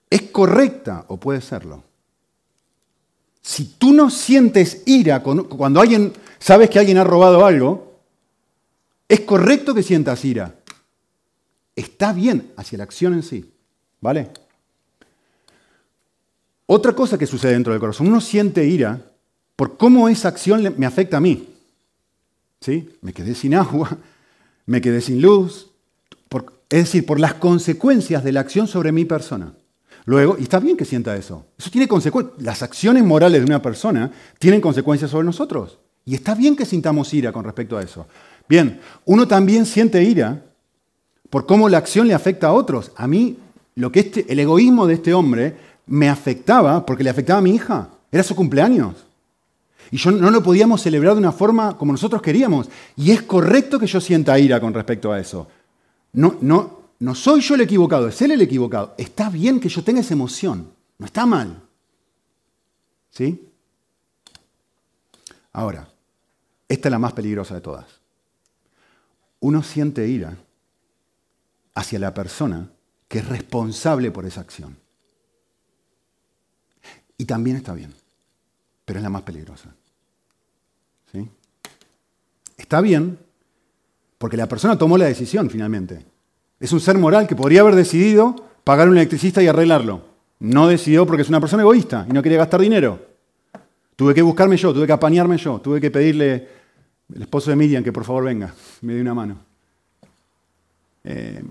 [0.10, 1.84] Es correcta o puede serlo.
[3.41, 7.99] Si tú no sientes ira cuando alguien sabes que alguien ha robado algo,
[9.08, 10.59] es correcto que sientas ira.
[11.80, 13.54] Está bien hacia la acción en sí.
[14.02, 14.30] ¿Vale?
[16.65, 19.02] Otra cosa que sucede dentro del corazón, uno siente ira
[19.56, 21.48] por cómo esa acción me afecta a mí.
[22.60, 22.98] ¿Sí?
[23.02, 23.98] Me quedé sin agua,
[24.65, 25.68] me quedé sin luz,
[26.70, 29.54] es decir, por las consecuencias de la acción sobre mi persona.
[30.06, 31.48] Luego, y está bien que sienta eso.
[31.58, 32.39] Eso tiene consecuencias.
[32.42, 35.80] Las acciones morales de una persona tienen consecuencias sobre nosotros.
[36.06, 38.06] Y está bien que sintamos ira con respecto a eso.
[38.48, 40.44] Bien, uno también siente ira
[41.30, 42.92] por cómo la acción le afecta a otros.
[42.96, 43.38] A mí,
[43.76, 47.56] lo que este, el egoísmo de este hombre me afectaba porque le afectaba a mi
[47.56, 47.89] hija.
[48.12, 49.06] Era su cumpleaños.
[49.92, 52.70] Y yo no lo podíamos celebrar de una forma como nosotros queríamos.
[52.96, 55.48] Y es correcto que yo sienta ira con respecto a eso.
[56.13, 58.94] No, no, no soy yo el equivocado, es él el equivocado.
[58.98, 60.68] Está bien que yo tenga esa emoción.
[60.98, 61.62] No está mal.
[63.12, 63.48] ¿Sí?
[65.54, 65.88] Ahora,
[66.68, 67.86] esta es la más peligrosa de todas.
[69.39, 70.38] Uno siente ira
[71.75, 72.69] hacia la persona
[73.08, 74.77] que es responsable por esa acción.
[77.17, 77.93] Y también está bien,
[78.86, 79.73] pero es la más peligrosa.
[81.12, 81.27] ¿Sí?
[82.58, 83.17] Está bien
[84.17, 86.05] porque la persona tomó la decisión finalmente.
[86.60, 90.03] Es un ser moral que podría haber decidido pagar a un electricista y arreglarlo.
[90.39, 92.99] No decidió porque es una persona egoísta y no quería gastar dinero.
[93.95, 96.47] Tuve que buscarme yo, tuve que apañarme yo, tuve que pedirle
[97.13, 99.49] al esposo de Miriam que por favor venga, me dé una mano.
[101.12, 101.43] Eh,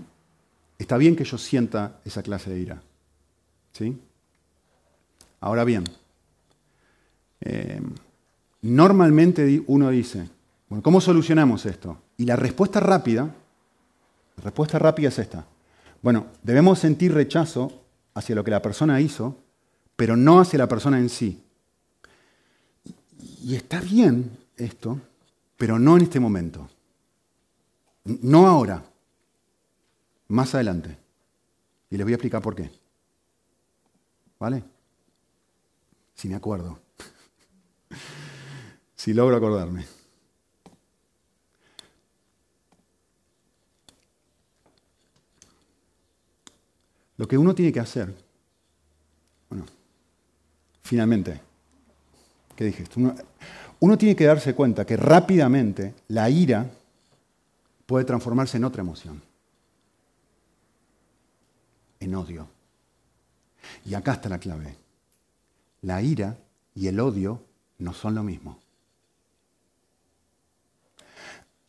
[0.77, 2.81] está bien que yo sienta esa clase de ira.
[3.73, 3.99] ¿Sí?
[5.41, 5.83] Ahora bien,
[7.41, 7.81] eh,
[8.61, 10.29] normalmente uno dice,
[10.69, 11.97] bueno, ¿cómo solucionamos esto?
[12.15, 13.23] Y la respuesta rápida,
[14.37, 15.45] la respuesta rápida es esta.
[16.01, 19.35] Bueno, debemos sentir rechazo hacia lo que la persona hizo,
[19.97, 21.43] pero no hacia la persona en sí.
[23.43, 25.01] Y está bien esto,
[25.57, 26.69] pero no en este momento.
[28.05, 28.85] No ahora.
[30.29, 30.97] Más adelante.
[31.91, 32.71] Y les voy a explicar por qué.
[34.39, 34.63] ¿Vale?
[36.19, 36.77] si me acuerdo,
[38.97, 39.85] si logro acordarme.
[47.15, 48.13] Lo que uno tiene que hacer,
[49.49, 49.65] bueno,
[50.81, 51.39] finalmente,
[52.53, 52.83] ¿qué dije?
[52.97, 53.15] Uno,
[53.79, 56.69] uno tiene que darse cuenta que rápidamente la ira
[57.85, 59.21] puede transformarse en otra emoción,
[62.15, 62.47] odio.
[63.85, 64.75] Y acá está la clave.
[65.81, 66.37] La ira
[66.75, 67.41] y el odio
[67.79, 68.59] no son lo mismo.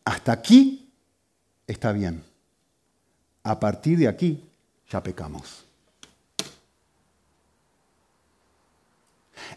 [0.05, 0.89] Hasta aquí
[1.67, 2.23] está bien.
[3.43, 4.43] A partir de aquí
[4.89, 5.65] ya pecamos.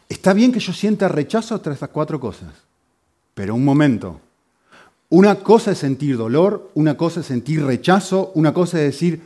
[0.09, 2.53] Está bien que yo sienta rechazo tras estas cuatro cosas,
[3.35, 4.21] pero un momento.
[5.11, 9.23] Una cosa es sentir dolor, una cosa es sentir rechazo, una cosa es decir,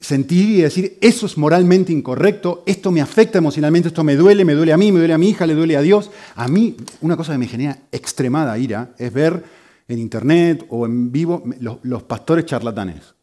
[0.00, 4.54] sentir y decir, eso es moralmente incorrecto, esto me afecta emocionalmente, esto me duele, me
[4.54, 6.10] duele a mí, me duele a mi hija, le duele a Dios.
[6.36, 9.44] A mí, una cosa que me genera extremada ira es ver
[9.86, 11.42] en internet o en vivo
[11.82, 13.14] los, pastores charlatanes.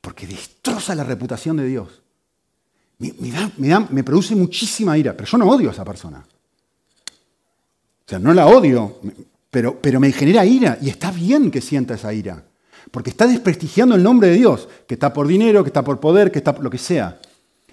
[0.00, 2.02] Porque destroza la reputación de Dios.
[2.98, 6.24] Me, produce muchísima ira, pero yo no odio a esa persona.
[8.04, 9.00] O sea, no la odio,
[9.50, 12.44] pero, pero me genera ira y está bien que sienta esa ira.
[12.92, 16.30] Porque está desprestigiando el nombre de Dios, que está por dinero, que está por poder,
[16.30, 17.18] que está por lo que sea.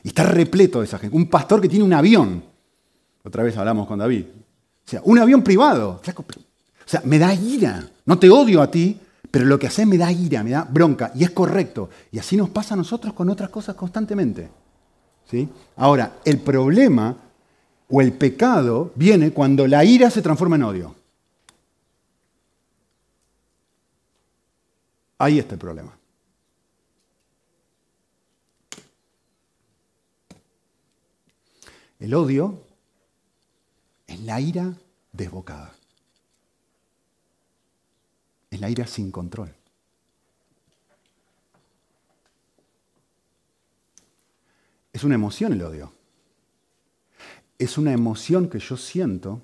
[0.01, 1.15] Y está repleto de esa gente.
[1.15, 2.41] Un pastor que tiene un avión.
[3.23, 4.23] Otra vez hablamos con David.
[4.23, 5.99] O sea, un avión privado.
[6.01, 7.86] O sea, me da ira.
[8.05, 8.97] No te odio a ti,
[9.29, 11.12] pero lo que haces me da ira, me da bronca.
[11.13, 11.89] Y es correcto.
[12.13, 14.49] Y así nos pasa a nosotros con otras cosas constantemente.
[15.29, 15.49] ¿Sí?
[15.75, 17.13] Ahora, el problema
[17.89, 20.95] o el pecado viene cuando la ira se transforma en odio.
[25.19, 25.97] Ahí está el problema.
[31.99, 32.63] El odio
[34.08, 34.73] es la ira
[35.12, 35.75] desbocada.
[38.49, 39.53] Es la ira sin control.
[44.93, 45.91] Es una emoción el odio.
[47.58, 49.41] Es una emoción que yo siento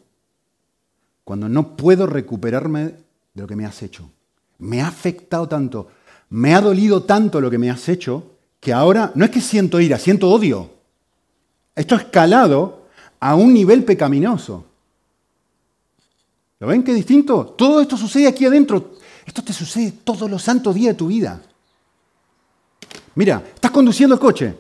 [1.26, 2.84] cuando no puedo recuperarme
[3.34, 4.10] de lo que me has hecho
[4.60, 5.90] me ha afectado tanto.
[6.30, 9.80] me ha dolido tanto lo que me has hecho que ahora no es que siento
[9.80, 10.72] ira, siento odio.
[11.76, 12.88] Esto ha escalado
[13.20, 14.66] a un nivel pecaminoso.
[16.60, 17.54] ¿Lo ven qué distinto?
[17.58, 18.96] Todo esto sucede aquí adentro.
[19.26, 21.42] Esto te sucede todos los santos días de tu vida.
[23.14, 24.56] Mira, estás conduciendo el coche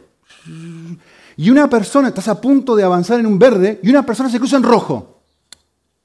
[1.38, 4.38] y una persona, estás a punto de avanzar en un verde y una persona se
[4.38, 5.22] cruza en rojo.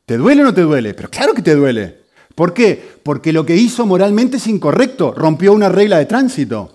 [0.07, 0.95] ¿Te duele o no te duele?
[0.95, 2.00] Pero claro que te duele.
[2.41, 2.83] ¿Por qué?
[3.03, 6.73] Porque lo que hizo moralmente es incorrecto, rompió una regla de tránsito.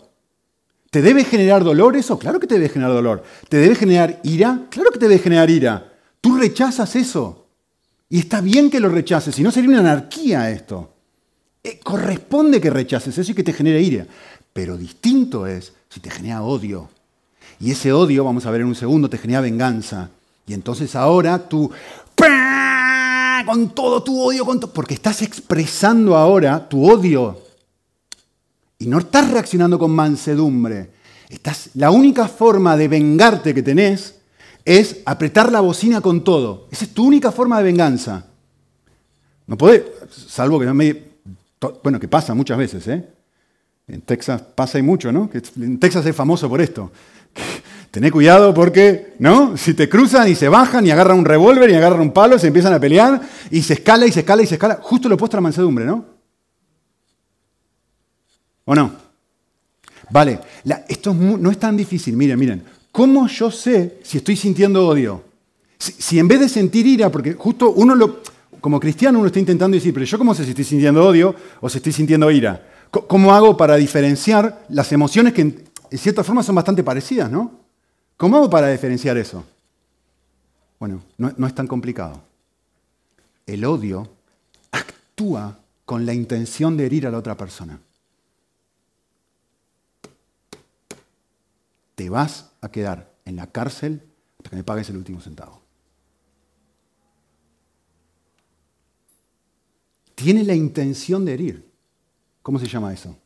[0.92, 2.20] ¿Te debe generar dolor eso?
[2.20, 3.24] Claro que te debe generar dolor.
[3.50, 4.68] ¿Te debe generar ira?
[4.70, 5.92] Claro que te debe generar ira.
[6.22, 7.48] Tú rechazas eso.
[8.10, 10.94] Y está bien que lo rechaces, si no sería una anarquía esto.
[11.64, 14.06] Eh, corresponde que rechaces eso y que te genere ira.
[14.54, 16.92] Pero distinto es si te genera odio.
[17.60, 20.12] Y ese odio, vamos a ver en un segundo, te genera venganza.
[20.46, 21.72] Y entonces ahora tú,
[23.46, 27.42] con todo tu odio, con porque estás expresando ahora tu odio.
[28.80, 30.92] Y no estás reaccionando con mansedumbre.
[31.30, 34.16] Estás, la única forma de vengarte que tenés
[34.64, 36.68] es apretar la bocina con todo.
[36.72, 38.26] Esa es tu única forma de venganza.
[39.48, 41.16] No podés, salvo que no me...
[41.84, 43.08] Bueno, que pasa muchas veces, ¿eh?
[43.88, 45.30] En Texas pasa y mucho, ¿no?
[45.58, 46.92] en Texas es famoso por esto.
[47.96, 49.56] Tené cuidado porque, ¿no?
[49.56, 52.48] Si te cruzan y se bajan y agarran un revólver y agarran un palo, se
[52.48, 54.80] empiezan a pelear y se escala y se escala y se escala.
[54.82, 56.04] Justo lo opuesto a la mansedumbre, ¿no?
[58.66, 58.92] ¿O no?
[60.10, 60.42] Vale,
[60.90, 62.18] esto no es tan difícil.
[62.18, 62.64] Miren, miren.
[62.92, 65.24] ¿Cómo yo sé si estoy sintiendo odio?
[65.78, 68.20] Si, en vez de sentir ira, porque justo uno lo,
[68.60, 71.70] como cristiano uno está intentando decir, pero yo cómo sé si estoy sintiendo odio o
[71.70, 72.62] si estoy sintiendo ira.
[72.92, 77.65] ¿Cómo hago para diferenciar las emociones que en, cierta forma son bastante parecidas, ¿no?
[78.18, 79.44] ¿Cómo hago para diferenciar eso?
[80.80, 82.22] Bueno, no, no es tan complicado.
[83.46, 84.10] El odio
[84.72, 87.80] actúa con la intención de herir a la otra persona.
[91.96, 94.02] Te vas a quedar en la cárcel
[94.38, 95.62] hasta que me pagues el último centavo.
[100.16, 101.72] Tiene la intención de herir.
[102.42, 103.18] ¿Cómo se llama eso?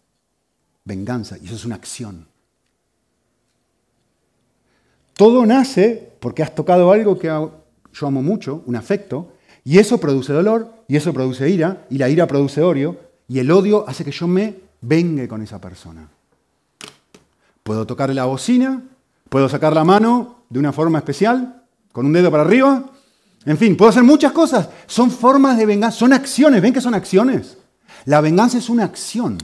[0.84, 1.38] Venganza.
[1.38, 2.29] Y eso es una acción.
[5.20, 9.34] Todo nace porque has tocado algo que yo amo mucho, un afecto,
[9.66, 13.52] y eso produce dolor, y eso produce ira, y la ira produce odio, y el
[13.52, 16.08] odio hace que yo me vengue con esa persona.
[17.64, 18.82] Puedo tocarle la bocina,
[19.28, 22.90] puedo sacar la mano de una forma especial, con un dedo para arriba,
[23.44, 24.70] en fin, puedo hacer muchas cosas.
[24.88, 27.58] Son formas de venganza, son acciones, ¿ven que son acciones?
[28.06, 29.38] La venganza es una acción.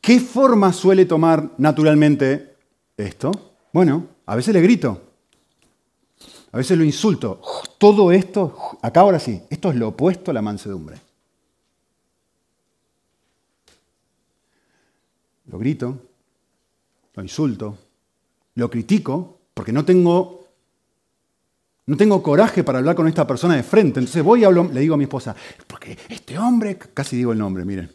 [0.00, 2.56] ¿Qué forma suele tomar naturalmente
[2.96, 3.45] esto?
[3.76, 5.02] Bueno, a veces le grito,
[6.50, 7.42] a veces lo insulto.
[7.76, 10.98] Todo esto, acá ahora sí, esto es lo opuesto a la mansedumbre.
[15.48, 15.94] Lo grito,
[17.16, 17.76] lo insulto,
[18.54, 20.46] lo critico, porque no tengo
[21.84, 24.00] no tengo coraje para hablar con esta persona de frente.
[24.00, 25.36] Entonces voy y le digo a mi esposa,
[25.66, 27.92] porque este hombre, casi digo el nombre, miren.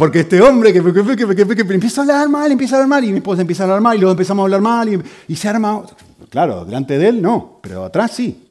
[0.00, 3.42] Porque este hombre que, empieza a hablar mal, empieza a hablar mal, y mi esposa
[3.42, 5.84] empieza a hablar mal, y luego empezamos a hablar mal, y, se arma.
[6.30, 8.50] Claro, delante de él no, pero atrás sí.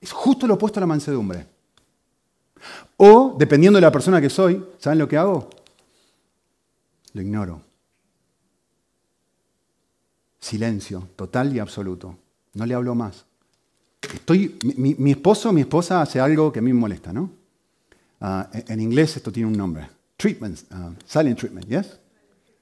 [0.00, 1.46] Es justo lo opuesto a la mansedumbre.
[2.96, 5.50] O, dependiendo de la persona que soy, ¿saben lo que hago?
[7.12, 7.60] Lo ignoro.
[10.40, 12.16] Silencio, total y absoluto.
[12.54, 13.26] No le hablo más.
[14.14, 17.41] Estoy, mi, esposo o mi esposa hace algo que a mí me molesta, ¿no?
[18.24, 19.88] Ah, en inglés esto tiene un nombre.
[20.16, 21.98] Treatment, ah, silent treatment, ¿yes?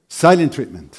[0.09, 0.95] Silent treatment.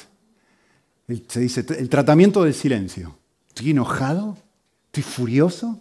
[1.26, 3.18] se dice el tratamiento del silencio.
[3.48, 4.38] Estoy enojado,
[4.86, 5.80] estoy furioso.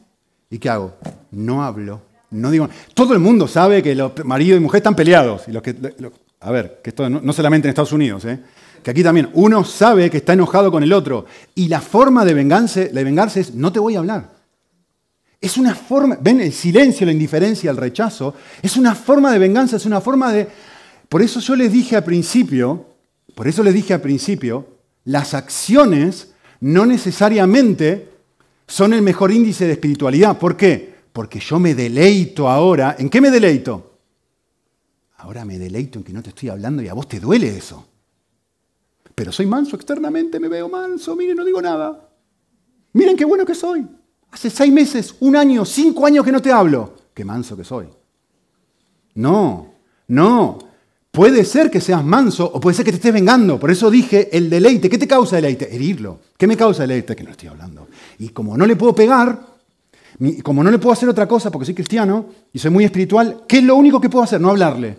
[0.50, 0.96] ¿Y qué hago?
[1.30, 2.70] No hablo, no digo.
[2.96, 5.48] Todo el mundo sabe que los marido y mujer están peleados.
[5.48, 5.76] Y los que,
[6.40, 8.40] a ver, que esto no, no solamente en Estados Unidos, ¿eh?
[8.82, 12.34] que aquí también uno sabe que está enojado con el otro y la forma de,
[12.34, 14.41] vengarse, de vengarse es no te voy a hablar.
[15.42, 19.78] Es una forma, ven el silencio, la indiferencia, el rechazo, es una forma de venganza,
[19.78, 20.48] es una forma de...
[21.10, 22.86] Por eso yo les dije al principio,
[23.34, 24.68] por eso les dije al principio,
[25.06, 28.10] las acciones no necesariamente
[28.68, 30.38] son el mejor índice de espiritualidad.
[30.38, 30.94] ¿Por qué?
[31.12, 32.96] Porque yo me deleito ahora.
[33.00, 33.98] ¿En qué me deleito?
[35.18, 37.86] Ahora me deleito en que no te estoy hablando y a vos te duele eso.
[39.16, 42.10] Pero soy manso externamente, me veo manso, miren, no digo nada.
[42.94, 43.86] Miren qué bueno que soy.
[44.32, 46.96] Hace seis meses, un año, cinco años que no te hablo.
[47.14, 47.88] Qué manso que soy.
[49.16, 49.74] No,
[50.08, 50.58] no.
[51.12, 53.60] Puede ser que seas manso o puede ser que te estés vengando.
[53.60, 54.90] Por eso dije el deleite.
[54.90, 55.74] ¿Qué te causa deleite?
[55.76, 56.20] Herirlo.
[56.38, 57.16] ¿Qué me causa deleite?
[57.16, 57.90] Que no estoy hablando.
[58.20, 59.46] Y como no le puedo pegar,
[60.44, 63.58] como no le puedo hacer otra cosa porque soy cristiano y soy muy espiritual, ¿qué
[63.58, 64.40] es lo único que puedo hacer?
[64.40, 64.98] No hablarle.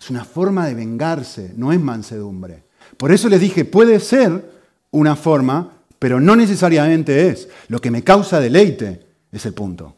[0.00, 2.64] Es una forma de vengarse, no es mansedumbre.
[2.96, 4.50] Por eso les dije, puede ser
[4.90, 7.48] una forma, pero no necesariamente es.
[7.68, 9.96] Lo que me causa deleite es el punto.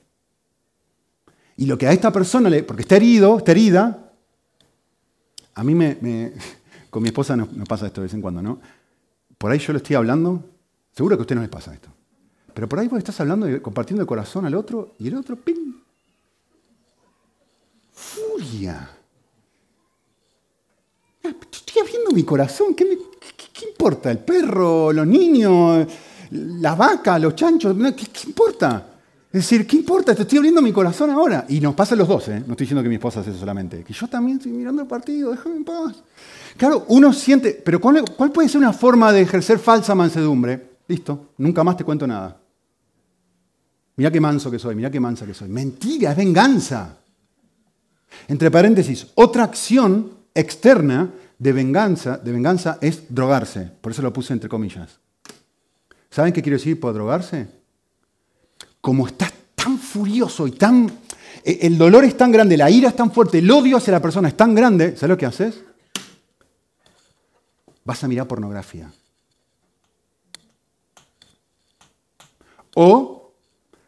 [1.56, 4.12] Y lo que a esta persona, le, porque está herido, está herida,
[5.54, 6.32] a mí me,
[6.90, 8.60] con mi esposa nos, pasa esto de vez en cuando, ¿no?
[9.38, 10.44] Por ahí yo le estoy hablando,
[10.94, 11.88] seguro que a usted no les pasa esto,
[12.52, 15.36] pero por ahí vos estás hablando y compartiendo el corazón al otro y el otro,
[15.36, 15.72] ¡ping!
[17.92, 18.90] Furia.
[21.24, 22.98] Ah, estoy abriendo mi corazón, ¿qué,
[23.68, 24.10] importa?
[24.10, 25.86] ¿El perro, los niños,
[26.30, 27.76] la vaca, los chanchos?
[27.94, 28.88] ¿Qué, importa?
[29.26, 30.14] Es decir, ¿qué importa?
[30.14, 31.46] Te estoy abriendo mi corazón ahora.
[31.48, 32.42] Y nos pasa a los dos, ¿eh?
[32.46, 33.82] No estoy diciendo que mi esposa hace eso solamente.
[33.84, 36.02] Que yo también estoy mirando el partido, déjame en paz.
[36.56, 40.72] Claro, uno siente, pero ¿cuál, puede ser una forma de ejercer falsa mansedumbre?
[40.88, 42.36] Listo, nunca más te cuento nada.
[43.96, 45.48] Mira qué manso que soy, mira qué mansa que soy.
[45.48, 46.98] Mentira, es venganza.
[48.28, 53.70] Entre paréntesis, otra acción externa de venganza, de venganza es drogarse.
[53.80, 54.98] Por eso lo puse entre comillas.
[56.10, 57.62] ¿Saben qué quiero decir por drogarse?
[58.82, 60.92] como estás tan furioso y tan...
[61.44, 64.02] Eh, el dolor es tan grande, la ira es tan fuerte, el odio hacia la
[64.02, 65.62] persona es tan grande, ¿sabes lo que haces?
[67.84, 68.92] Vas a mirar pornografía.
[72.74, 73.32] O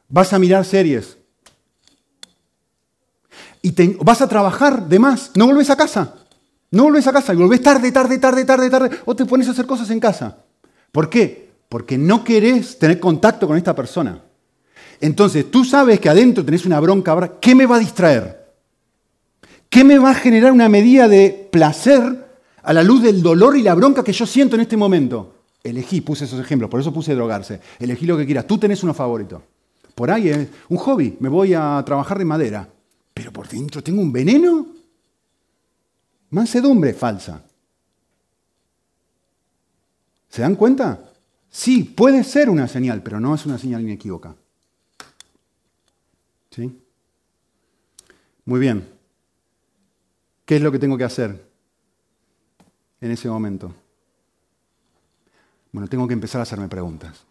[0.09, 1.19] vas a mirar series.
[3.63, 5.31] Y vas a trabajar de más.
[5.35, 6.15] No volvés a casa.
[6.75, 8.91] No volvés a casa y volvés tarde, tarde, tarde, tarde, tarde.
[9.05, 10.39] O te pones a hacer cosas en casa.
[10.91, 11.51] ¿Por qué?
[11.69, 14.21] Porque no querés tener contacto con esta persona.
[15.01, 18.45] Entonces, tú sabes que adentro tenés una bronca ¿qué me va a distraer?
[19.69, 22.27] ¿Qué me va a generar una medida de placer
[22.63, 25.35] a la luz del dolor y la bronca que yo siento en este momento?
[25.63, 27.61] Elegí, puse esos ejemplos, por eso puse drogarse.
[27.79, 28.49] Elegí lo que quieras.
[28.49, 29.43] Tú tenés uno favorito.
[29.95, 32.69] Por ahí es un hobby, me voy a trabajar de madera.
[33.13, 34.74] Pero por dentro tengo un veneno.
[36.35, 37.45] Mansedumbre falsa.
[40.29, 41.13] ¿Se dan cuenta?
[41.49, 44.35] Sí, puede ser una señal, pero no es una señal inequívoca.
[46.51, 46.77] ¿Sí?
[48.47, 48.85] Muy bien.
[50.45, 51.49] ¿Qué es lo que tengo que hacer
[53.01, 53.73] en ese momento?
[55.71, 57.23] Bueno, tengo que empezar a hacerme preguntas.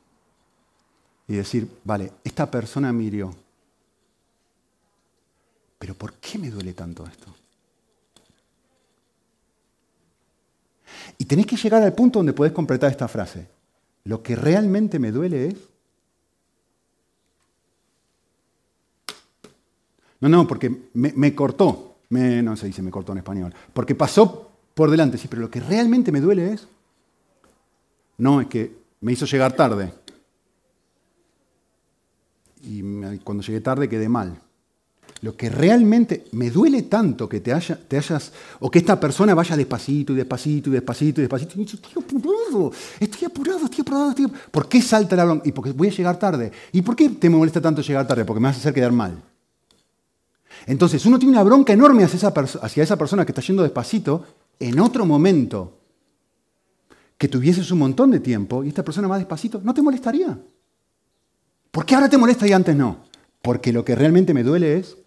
[1.27, 3.35] Y decir, vale, esta persona me.
[5.77, 7.42] Pero ¿por qué me duele tanto esto?
[11.23, 13.47] Y tenés que llegar al punto donde podés completar esta frase.
[14.03, 15.55] Lo que realmente me duele es
[20.19, 21.95] No, no, porque me, cortó.
[22.09, 23.55] no se dice me cortó en español.
[23.73, 26.67] Porque pasó por delante, sí, pero lo que realmente me duele es.
[28.17, 29.93] No, es que me hizo llegar tarde.
[32.63, 32.81] Y
[33.19, 34.37] cuando llegué tarde quedé mal.
[35.23, 39.33] Lo que realmente me duele tanto que te, haya, te hayas, o que esta persona
[39.33, 41.53] vaya despacito y despacito y despacito y despacito.
[41.57, 44.09] Y estoy apurado, estoy apurado, estoy apurado.
[44.09, 45.47] Estoy ¿Por qué salta la bronca?
[45.47, 46.51] Y porque voy a llegar tarde.
[46.73, 48.25] ¿Y por qué te molesta tanto llegar tarde?
[48.25, 49.23] Porque me vas a hacer quedar mal.
[50.65, 52.17] Entonces, uno tiene una bronca enorme hacia
[52.83, 54.25] esa, persona que está yendo despacito
[54.59, 55.79] en otro momento
[57.17, 60.37] que tuvieses un montón de tiempo y esta persona va despacito, ¿no te molestaría?
[61.71, 63.05] ¿Por qué ahora te molesta y antes no?
[63.41, 64.97] Porque lo que realmente me duele es...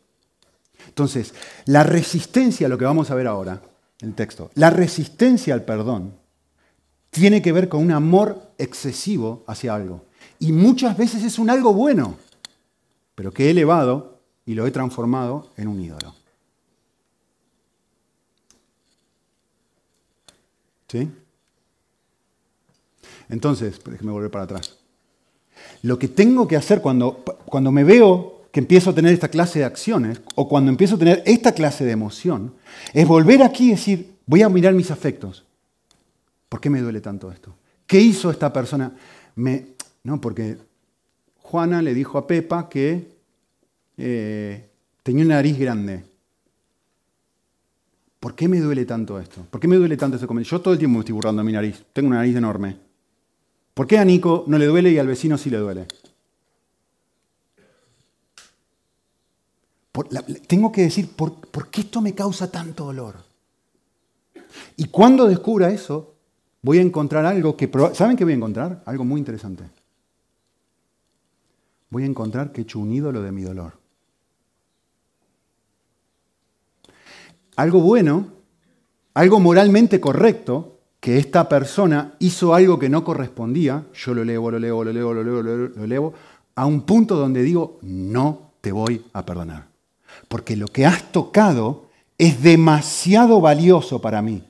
[0.88, 1.34] Entonces,
[1.66, 3.62] la resistencia, lo que vamos a ver ahora,
[4.00, 6.14] el texto, la resistencia al perdón
[7.10, 10.04] tiene que ver con un amor excesivo hacia algo.
[10.38, 12.16] Y muchas veces es un algo bueno,
[13.14, 16.14] pero que he elevado y lo he transformado en un ídolo.
[20.88, 21.10] ¿Sí?
[23.28, 24.78] Entonces, déjeme volver para atrás.
[25.82, 29.58] Lo que tengo que hacer cuando, cuando me veo que empiezo a tener esta clase
[29.58, 32.54] de acciones o cuando empiezo a tener esta clase de emoción
[32.94, 35.44] es volver aquí y decir, voy a mirar mis afectos.
[36.48, 37.54] ¿Por qué me duele tanto esto?
[37.86, 38.96] ¿Qué hizo esta persona?
[39.34, 40.56] Me, no, porque
[41.42, 43.06] Juana le dijo a Pepa que
[43.98, 44.70] eh,
[45.02, 46.02] tenía una nariz grande.
[48.18, 49.46] ¿Por qué me duele tanto esto?
[49.50, 50.56] ¿Por qué me duele tanto ese comentario?
[50.56, 51.84] Yo todo el tiempo me estoy burlando de mi nariz.
[51.92, 52.78] Tengo una nariz enorme.
[53.74, 55.86] ¿Por qué a Nico no le duele y al vecino sí le duele?
[60.46, 63.16] Tengo que decir, ¿por, ¿por qué esto me causa tanto dolor?
[64.76, 66.14] Y cuando descubra eso,
[66.62, 67.70] voy a encontrar algo que...
[67.94, 68.82] ¿Saben qué voy a encontrar?
[68.86, 69.64] Algo muy interesante.
[71.90, 73.86] Voy a encontrar que he hecho un ídolo de mi dolor.
[77.56, 78.26] algo bueno,
[79.14, 84.58] algo moralmente correcto, que esta persona hizo algo que no correspondía, yo lo leo, lo
[84.58, 86.12] leo, lo leo, lo leo, lo leo,
[86.54, 89.75] a un punto donde digo, no te voy a perdonar.
[90.28, 91.86] Porque lo que has tocado
[92.18, 94.42] es demasiado valioso para mí.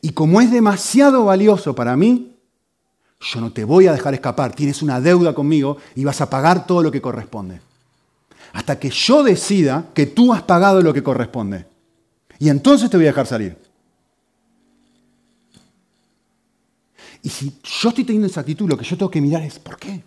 [0.00, 2.36] Y como es demasiado valioso para mí,
[3.20, 4.54] yo no te voy a dejar escapar.
[4.54, 7.60] Tienes una deuda conmigo y vas a pagar todo lo que corresponde.
[8.52, 11.66] Hasta que yo decida que tú has pagado lo que corresponde.
[12.38, 13.56] Y entonces te voy a dejar salir.
[17.22, 19.78] Y si yo estoy teniendo esa actitud, lo que yo tengo que mirar es, ¿por
[19.78, 20.02] qué?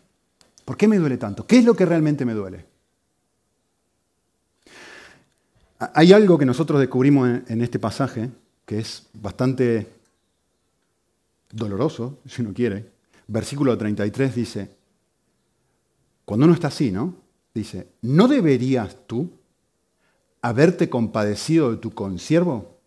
[0.66, 1.45] ¿Por qué me duele tanto?
[1.45, 2.73] ¿Qué es lo que realmente me duele?
[5.94, 8.30] Hay algo que nosotros descubrimos en este pasaje
[8.66, 9.88] que es bastante
[11.52, 12.92] doloroso, si uno quiere.
[13.28, 14.70] Versículo 33 dice,
[16.26, 17.16] cuando uno está así, ¿no?
[17.54, 19.30] Dice, ¿no deberías tú
[20.42, 22.78] haberte compadecido de tu consiervo,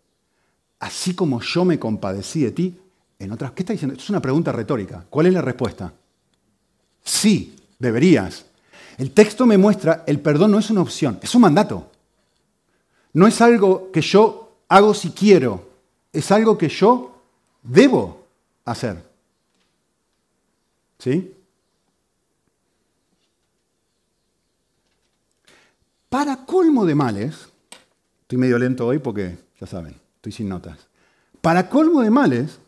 [0.79, 2.79] así como yo me compadecí de ti?
[3.19, 3.93] En otras, ¿qué está diciendo?
[3.93, 5.05] Esto es una pregunta retórica.
[5.09, 5.91] ¿Cuál es la respuesta?
[7.03, 8.45] Sí, deberías.
[8.97, 11.91] El texto me muestra, el perdón no es una opción, es un mandato.
[13.13, 15.67] No es algo que yo hago si quiero,
[16.13, 17.15] es algo que yo
[17.63, 18.25] debo
[18.65, 19.03] hacer.
[20.99, 21.33] ¿Sí?
[26.09, 27.49] Para colmo de males,
[28.21, 30.87] estoy medio lento hoy porque, ya saben, estoy sin notas.
[31.41, 32.59] Para colmo de males,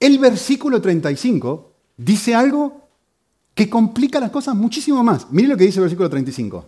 [0.00, 2.82] el versículo 35 dice algo
[3.54, 5.30] que complica las cosas muchísimo más.
[5.30, 6.66] Miren lo que dice el versículo 35.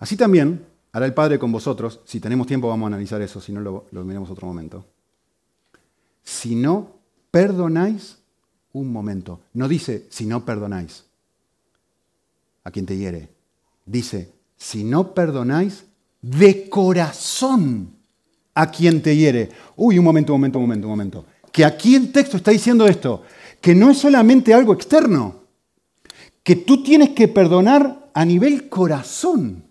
[0.00, 2.00] Así también hará el Padre con vosotros.
[2.04, 4.84] Si tenemos tiempo vamos a analizar eso, si no lo, lo miremos otro momento.
[6.24, 6.96] Si no
[7.30, 8.18] perdonáis
[8.72, 9.40] un momento.
[9.52, 11.04] No dice si no perdonáis
[12.64, 13.28] a quien te hiere.
[13.84, 15.84] Dice si no perdonáis
[16.22, 17.94] de corazón
[18.54, 19.50] a quien te hiere.
[19.76, 21.24] Uy, un momento, un momento, un momento, un momento.
[21.52, 23.22] Que aquí el texto está diciendo esto,
[23.60, 25.44] que no es solamente algo externo,
[26.42, 29.69] que tú tienes que perdonar a nivel corazón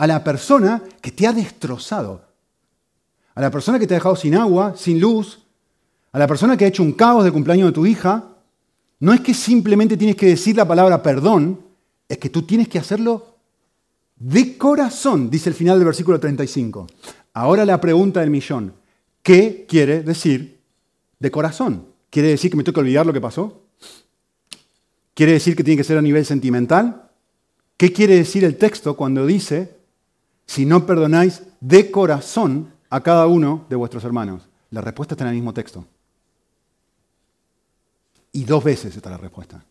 [0.00, 2.24] a la persona que te ha destrozado,
[3.34, 5.40] a la persona que te ha dejado sin agua, sin luz,
[6.10, 8.24] a la persona que ha hecho un caos de cumpleaños de tu hija.
[8.98, 11.60] No es que simplemente tienes que decir la palabra perdón,
[12.08, 13.36] es que tú tienes que hacerlo
[14.16, 16.86] de corazón, dice el final del versículo 35.
[17.34, 18.72] Ahora la pregunta del millón,
[19.22, 20.60] ¿qué quiere decir
[21.18, 21.84] de corazón?
[22.08, 23.64] ¿Quiere decir que me tengo que olvidar lo que pasó?
[25.12, 27.10] ¿Quiere decir que tiene que ser a nivel sentimental?
[27.76, 29.79] ¿Qué quiere decir el texto cuando dice
[30.50, 34.48] si no perdonáis de corazón a cada uno de vuestros hermanos?
[34.70, 35.86] La respuesta está en el mismo texto.
[38.32, 39.64] Y dos veces está la respuesta.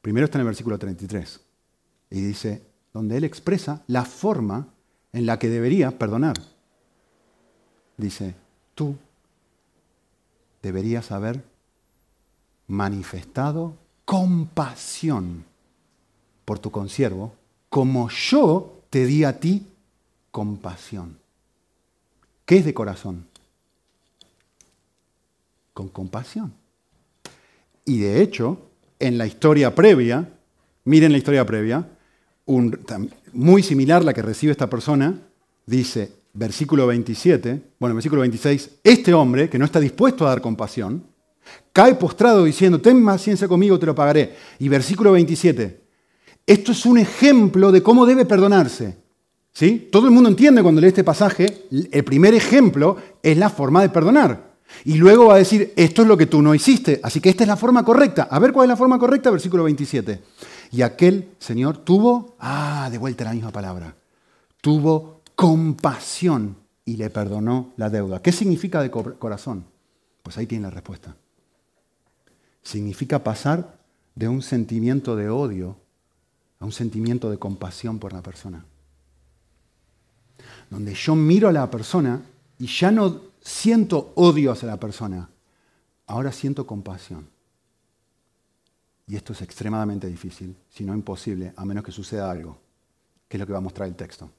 [0.00, 1.40] Primero está en el versículo 33
[2.10, 4.68] y dice, donde él expresa la forma
[5.12, 6.36] en la que debería perdonar.
[7.96, 8.36] Dice,
[8.76, 8.94] tú
[10.62, 11.42] deberías haber
[12.68, 15.44] manifestado compasión
[16.44, 17.34] por tu consiervo
[17.76, 19.66] como yo te di a ti
[20.30, 21.18] compasión.
[22.46, 23.26] ¿Qué es de corazón?
[25.74, 26.54] Con compasión.
[27.84, 30.26] Y de hecho, en la historia previa,
[30.84, 31.86] miren la historia previa,
[33.34, 35.14] muy similar la que recibe esta persona,
[35.66, 41.04] dice, versículo 27, bueno, versículo 26, este hombre que no está dispuesto a dar compasión,
[41.74, 44.34] cae postrado diciendo, ten paciencia conmigo, te lo pagaré.
[44.60, 45.85] Y versículo 27,
[46.46, 48.96] esto es un ejemplo de cómo debe perdonarse.
[49.52, 49.88] ¿Sí?
[49.90, 53.88] Todo el mundo entiende cuando lee este pasaje, el primer ejemplo es la forma de
[53.88, 54.56] perdonar.
[54.84, 57.44] Y luego va a decir, esto es lo que tú no hiciste, así que esta
[57.44, 58.28] es la forma correcta.
[58.30, 60.22] A ver cuál es la forma correcta, versículo 27.
[60.72, 63.96] Y aquel Señor tuvo, ah, de vuelta la misma palabra,
[64.60, 68.20] tuvo compasión y le perdonó la deuda.
[68.20, 69.64] ¿Qué significa de corazón?
[70.22, 71.16] Pues ahí tiene la respuesta.
[72.62, 73.78] Significa pasar
[74.14, 75.76] de un sentimiento de odio
[76.58, 78.64] a un sentimiento de compasión por la persona.
[80.70, 82.22] Donde yo miro a la persona
[82.58, 85.28] y ya no siento odio hacia la persona,
[86.06, 87.28] ahora siento compasión.
[89.08, 92.58] Y esto es extremadamente difícil, si no imposible, a menos que suceda algo,
[93.28, 94.30] que es lo que va a mostrar el texto.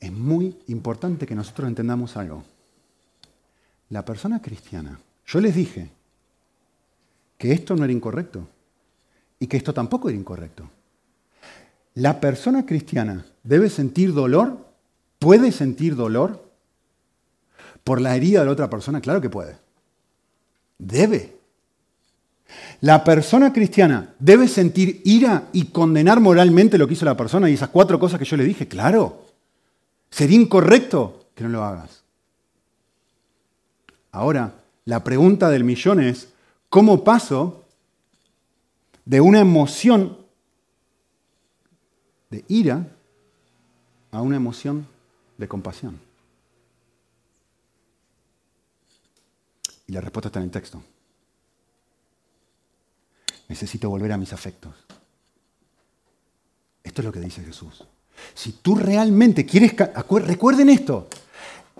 [0.00, 2.42] Es muy importante que nosotros entendamos algo.
[3.90, 5.90] La persona cristiana, yo les dije
[7.42, 8.46] que esto no era incorrecto
[9.40, 10.70] y que esto tampoco era incorrecto.
[11.94, 14.64] La persona cristiana debe sentir dolor,
[15.18, 16.48] puede sentir dolor
[17.82, 19.56] por la herida de la otra persona, claro que puede.
[20.78, 21.36] Debe.
[22.80, 27.54] La persona cristiana debe sentir ira y condenar moralmente lo que hizo la persona y
[27.54, 29.24] esas cuatro cosas que yo le dije, claro.
[30.10, 32.04] Sería incorrecto que no lo hagas.
[34.12, 36.28] Ahora, la pregunta del millón es,
[36.72, 37.66] ¿Cómo paso
[39.04, 40.16] de una emoción
[42.32, 42.88] de ira
[44.10, 44.86] a una emoción
[45.36, 46.00] de compasión.
[49.86, 50.82] Y la respuesta está en el texto.
[53.48, 54.74] Necesito volver a mis afectos.
[56.82, 57.84] Esto es lo que dice Jesús.
[58.34, 59.74] Si tú realmente quieres...
[59.76, 61.08] Recuerden esto.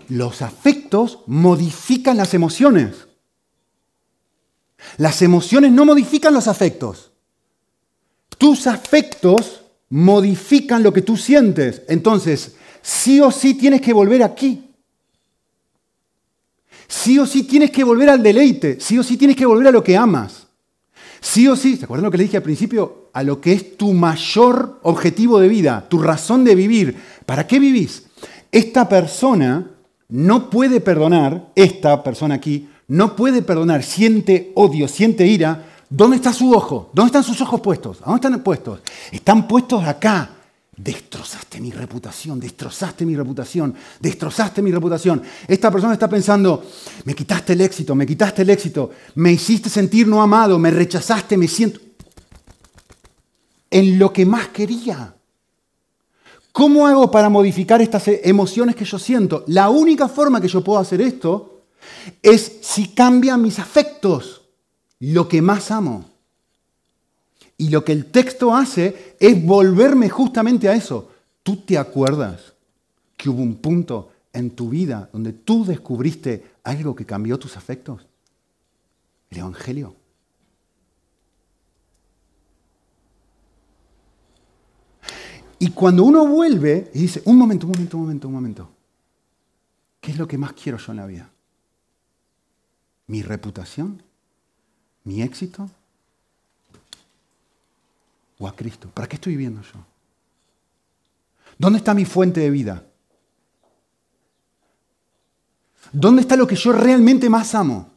[0.09, 3.07] Los afectos modifican las emociones.
[4.97, 7.13] Las emociones no modifican los afectos.
[8.39, 11.83] Tus afectos modifican lo que tú sientes.
[11.89, 14.69] Entonces, sí o sí tienes que volver aquí.
[16.89, 18.79] Sí o sí tienes que volver al deleite.
[18.81, 20.47] Sí o sí tienes que volver a lo que amas.
[21.21, 23.11] Sí o sí, ¿se acuerdan lo que le dije al principio?
[23.13, 26.97] A lo que es tu mayor objetivo de vida, tu razón de vivir.
[27.25, 28.07] ¿Para qué vivís?
[28.51, 29.71] Esta persona
[30.09, 35.65] no puede perdonar, esta persona aquí, no puede perdonar, siente odio, siente ira.
[35.89, 36.91] ¿Dónde está su ojo?
[36.93, 38.03] ¿Dónde están sus ojos puestos?
[38.03, 38.81] ¿A dónde están puestos?
[39.11, 40.29] Están puestos acá.
[40.77, 45.23] Destrozaste mi reputación, destrozaste mi reputación, destrozaste mi reputación.
[45.49, 46.65] Esta persona está pensando,
[47.05, 51.39] me quitaste el éxito, me quitaste el éxito, me hiciste sentir no amado, me rechazaste,
[51.39, 51.81] me siento
[53.71, 55.15] en lo que más quería.
[56.53, 59.45] ¿Cómo hago para modificar estas emociones que yo siento?
[59.47, 61.52] La única forma que yo puedo hacer esto
[62.23, 64.43] es si cambian mis afectos,
[65.01, 66.11] lo que más amo.
[67.59, 71.11] Y lo que el texto hace es volverme justamente a eso.
[71.43, 72.55] ¿Tú te acuerdas
[73.17, 78.07] que hubo un punto en tu vida donde tú descubriste algo que cambió tus afectos?
[79.31, 79.97] El Evangelio.
[85.59, 88.71] Y cuando uno vuelve y dice, un momento, un momento, un momento, un momento,
[90.01, 91.32] ¿qué es lo que más quiero yo en la vida?
[93.07, 94.03] ¿Mi reputación?
[95.05, 95.69] ¿Mi éxito?
[98.39, 98.91] ¿O a Cristo?
[98.93, 99.85] ¿Para qué estoy viviendo yo?
[101.59, 102.85] ¿Dónde está mi fuente de vida?
[105.93, 107.91] ¿Dónde está lo que yo realmente más amo?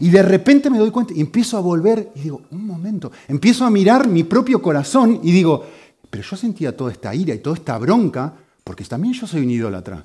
[0.00, 3.64] Y de repente me doy cuenta y empiezo a volver y digo, un momento, empiezo
[3.64, 5.64] a mirar mi propio corazón y digo,
[6.08, 8.32] pero yo sentía toda esta ira y toda esta bronca
[8.64, 10.04] porque también yo soy un idólatra.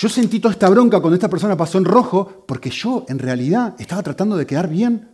[0.00, 3.74] Yo sentí toda esta bronca cuando esta persona pasó en rojo porque yo en realidad
[3.78, 5.10] estaba tratando de quedar bien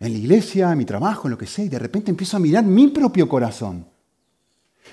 [0.00, 2.40] en la iglesia, en mi trabajo, en lo que sea, y de repente empiezo a
[2.40, 3.84] mirar mi propio corazón.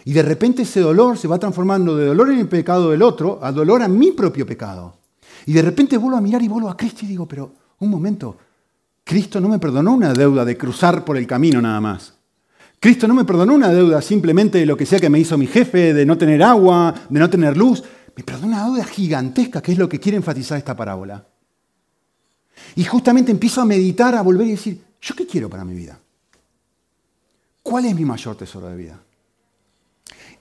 [0.03, 3.39] Y de repente ese dolor se va transformando de dolor en el pecado del otro
[3.41, 4.97] a dolor a mi propio pecado.
[5.45, 8.35] Y de repente vuelvo a mirar y vuelvo a Cristo y digo, pero un momento,
[9.05, 12.15] Cristo no me perdonó una deuda de cruzar por el camino nada más.
[12.81, 15.47] Cristo no me perdonó una deuda simplemente de lo que sea que me hizo mi
[15.47, 17.83] jefe, de no tener agua, de no tener luz.
[18.15, 21.25] Me perdonó una deuda gigantesca, que es lo que quiere enfatizar esta parábola.
[22.75, 25.99] Y justamente empiezo a meditar, a volver y decir, ¿yo qué quiero para mi vida?
[27.63, 28.99] ¿Cuál es mi mayor tesoro de vida?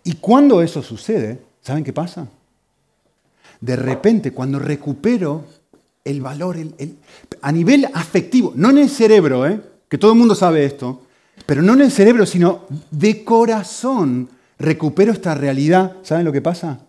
[0.04, 2.26] Y cuando eso sucede, ¿saben qué pasa?
[3.60, 5.44] De repente, cuando recupero
[6.04, 6.56] el valor
[7.42, 9.60] a nivel afectivo, no en el cerebro, ¿eh?
[9.88, 11.02] que todo el mundo sabe esto,
[11.46, 15.96] pero no en el cerebro, sino de corazón, recupero esta realidad.
[16.02, 16.80] ¿Saben lo que pasa?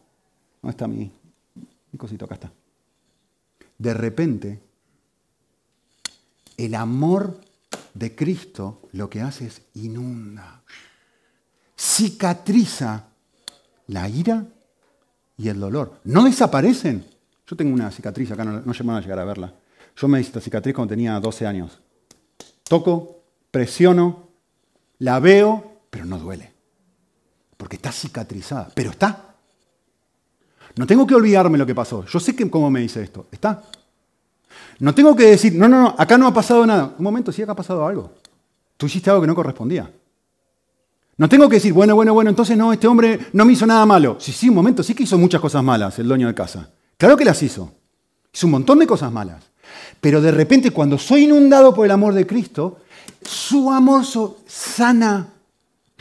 [0.62, 1.12] ¿Dónde está mi,
[1.98, 2.26] cosito?
[2.26, 2.52] Acá está.
[3.78, 4.62] De repente,
[6.58, 7.42] el amor
[7.94, 10.62] de Cristo lo que hace es inunda,
[11.76, 13.08] cicatriza
[13.88, 14.46] la ira
[15.38, 16.00] y el dolor.
[16.04, 17.06] No desaparecen.
[17.48, 19.54] Yo tengo una cicatriz acá, no, no a llegar a verla.
[19.98, 21.80] Yo me hice esta cicatriz cuando tenía 12 años.
[22.64, 24.30] Toco, presiono,
[25.00, 26.54] la veo, pero no duele.
[27.58, 29.31] Porque está cicatrizada, pero está.
[30.76, 32.06] No tengo que olvidarme lo que pasó.
[32.06, 33.28] Yo sé cómo me dice esto.
[33.32, 33.64] Está.
[34.80, 36.96] No tengo que decir, no, no, no, acá no ha pasado nada.
[36.98, 38.14] Un momento, sí, acá ha pasado algo.
[38.78, 39.92] Tú hiciste algo que no correspondía.
[41.18, 43.86] No tengo que decir, bueno, bueno, bueno, entonces no, este hombre no me hizo nada
[43.86, 44.18] malo.
[44.20, 46.70] Sí, sí, un momento, sí que hizo muchas cosas malas el dueño de casa.
[46.98, 47.72] Claro que las hizo.
[48.34, 49.44] Hizo un montón de cosas malas.
[50.00, 52.80] Pero de repente, cuando soy inundado por el amor de Cristo,
[53.22, 54.04] su amor
[54.48, 55.28] sana,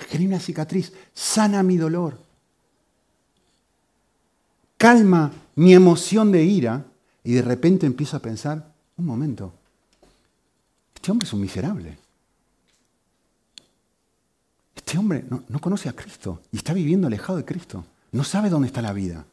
[0.09, 2.18] genera una cicatriz, sana mi dolor,
[4.81, 6.87] calma mi emoción de ira
[7.22, 9.53] y de repente empiezo a pensar, un momento,
[10.95, 11.99] este hombre es un miserable.
[14.74, 17.85] Este hombre no, no, conoce a Cristo y está viviendo alejado de Cristo.
[18.12, 19.26] No sabe dónde está la vida.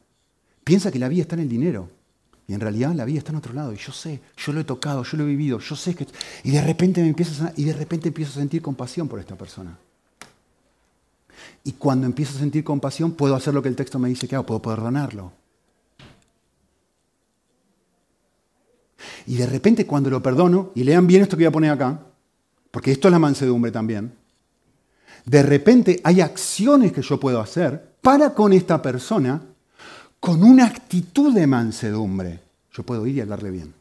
[0.66, 1.92] Piensa que la vida está en el dinero.
[2.46, 3.72] Y en realidad la vida está en otro lado.
[3.72, 6.08] Y yo sé, yo lo he tocado, yo lo he vivido, yo sé que...
[6.44, 9.38] Y de repente me empiezo a, y de repente empiezo a sentir compasión por esta
[9.38, 9.78] persona.
[11.64, 14.36] Y cuando empiezo a sentir compasión, puedo hacer lo que el texto me dice que
[14.36, 15.32] hago, puedo perdonarlo.
[19.26, 22.00] Y de repente cuando lo perdono, y lean bien esto que voy a poner acá,
[22.72, 24.14] porque esto es la mansedumbre también,
[25.26, 29.42] de repente hay acciones que yo puedo hacer para con esta persona
[30.20, 32.40] con una actitud de mansedumbre.
[32.72, 33.74] Yo puedo ir y hablarle bien.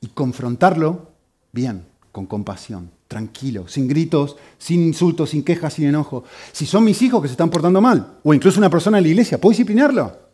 [0.00, 1.10] Y confrontarlo
[1.52, 6.24] bien, con compasión, tranquilo, sin gritos, sin insultos, sin quejas, sin enojo.
[6.52, 9.08] Si son mis hijos que se están portando mal, o incluso una persona en la
[9.08, 10.28] iglesia, ¿puedo disciplinarlo?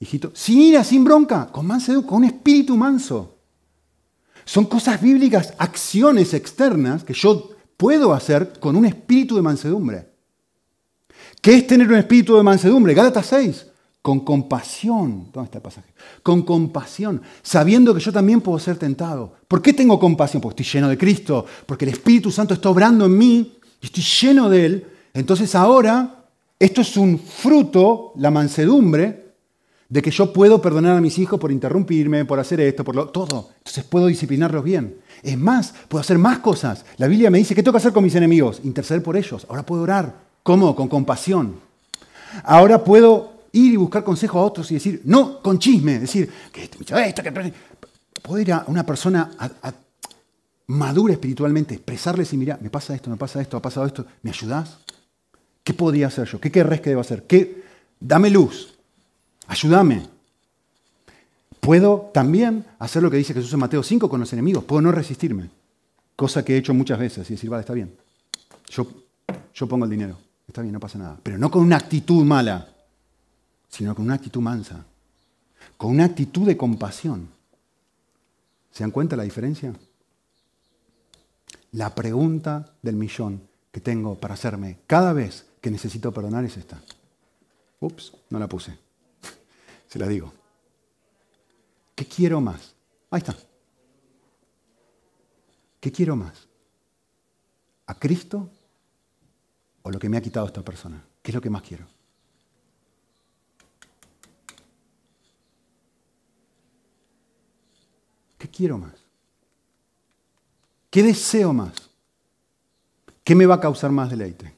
[0.00, 3.36] Hijito, sin ira, sin bronca, con mansedumbre, con un espíritu manso.
[4.46, 10.08] Son cosas bíblicas, acciones externas que yo puedo hacer con un espíritu de mansedumbre.
[11.42, 12.94] ¿Qué es tener un espíritu de mansedumbre?
[12.94, 13.66] Gálatas 6.
[14.06, 15.30] Con compasión.
[15.32, 15.88] ¿Dónde está el pasaje?
[16.22, 19.32] Con compasión, sabiendo que yo también puedo ser tentado.
[19.48, 20.40] ¿Por qué tengo compasión?
[20.40, 24.04] Porque estoy lleno de Cristo, porque el Espíritu Santo está obrando en mí y estoy
[24.04, 24.86] lleno de Él.
[25.12, 26.24] Entonces ahora,
[26.56, 29.34] esto es un fruto, la mansedumbre,
[29.88, 33.08] de que yo puedo perdonar a mis hijos por interrumpirme, por hacer esto, por lo,
[33.08, 33.48] todo.
[33.58, 35.00] Entonces puedo disciplinarlos bien.
[35.20, 36.84] Es más, puedo hacer más cosas.
[36.98, 38.60] La Biblia me dice, ¿qué tengo que hacer con mis enemigos?
[38.62, 39.44] Interceder por ellos.
[39.48, 40.14] Ahora puedo orar.
[40.44, 40.76] ¿Cómo?
[40.76, 41.56] Con compasión.
[42.44, 46.64] Ahora puedo ir y buscar consejo a otros y decir, no con chisme, decir, que
[46.64, 47.52] este esto, que...
[48.22, 49.30] Puedo ir a una persona
[50.68, 54.30] madura espiritualmente, expresarles y mira, me pasa esto, me pasa esto, ha pasado esto, ¿me
[54.30, 54.78] ayudás?
[55.62, 56.40] ¿Qué podría hacer yo?
[56.40, 57.24] ¿Qué querrás que deba hacer?
[57.24, 57.62] ¿Qué?
[58.00, 58.74] Dame luz.
[59.46, 60.08] Ayúdame.
[61.60, 64.64] Puedo también hacer lo que dice Jesús en Mateo 5 con los enemigos.
[64.64, 65.50] Puedo no resistirme.
[66.14, 67.92] Cosa que he hecho muchas veces y decir, vale, está bien.
[68.70, 68.86] Yo,
[69.54, 70.16] yo pongo el dinero.
[70.46, 71.18] Está bien, no pasa nada.
[71.22, 72.68] Pero no con una actitud mala,
[73.76, 74.86] sino con una actitud mansa.
[75.76, 77.28] Con una actitud de compasión.
[78.70, 79.74] ¿Se dan cuenta la diferencia?
[81.72, 86.80] La pregunta del millón que tengo para hacerme cada vez que necesito perdonar es esta.
[87.80, 88.78] Ups, no la puse.
[89.88, 90.32] Se la digo.
[91.94, 92.74] ¿Qué quiero más?
[93.10, 93.36] Ahí está.
[95.80, 96.48] ¿Qué quiero más?
[97.84, 98.48] ¿A Cristo
[99.82, 101.04] o lo que me ha quitado esta persona?
[101.22, 101.95] ¿Qué es lo que más quiero?
[108.56, 108.94] Quiero más?
[110.90, 111.90] ¿Qué deseo más?
[113.22, 114.54] ¿Qué me va a causar más deleite?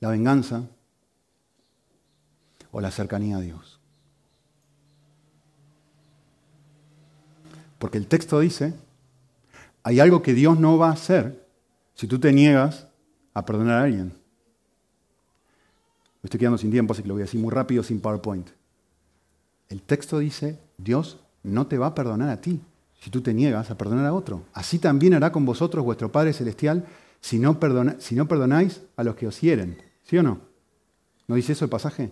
[0.00, 0.64] ¿La venganza
[2.72, 3.78] o la cercanía a Dios?
[7.78, 8.74] Porque el texto dice,
[9.82, 11.46] hay algo que Dios no va a hacer
[11.94, 12.86] si tú te niegas
[13.32, 14.08] a perdonar a alguien.
[16.22, 18.50] Me estoy quedando sin tiempo, así que lo voy a decir muy rápido sin PowerPoint.
[19.70, 22.60] El texto dice, Dios no te va a perdonar a ti
[23.00, 24.44] si tú te niegas a perdonar a otro.
[24.52, 26.86] Así también hará con vosotros vuestro Padre Celestial
[27.20, 29.82] si no, perdonáis a los que os hieren.
[30.04, 30.40] ¿Sí o no?
[31.28, 32.10] ¿No dice eso el pasaje?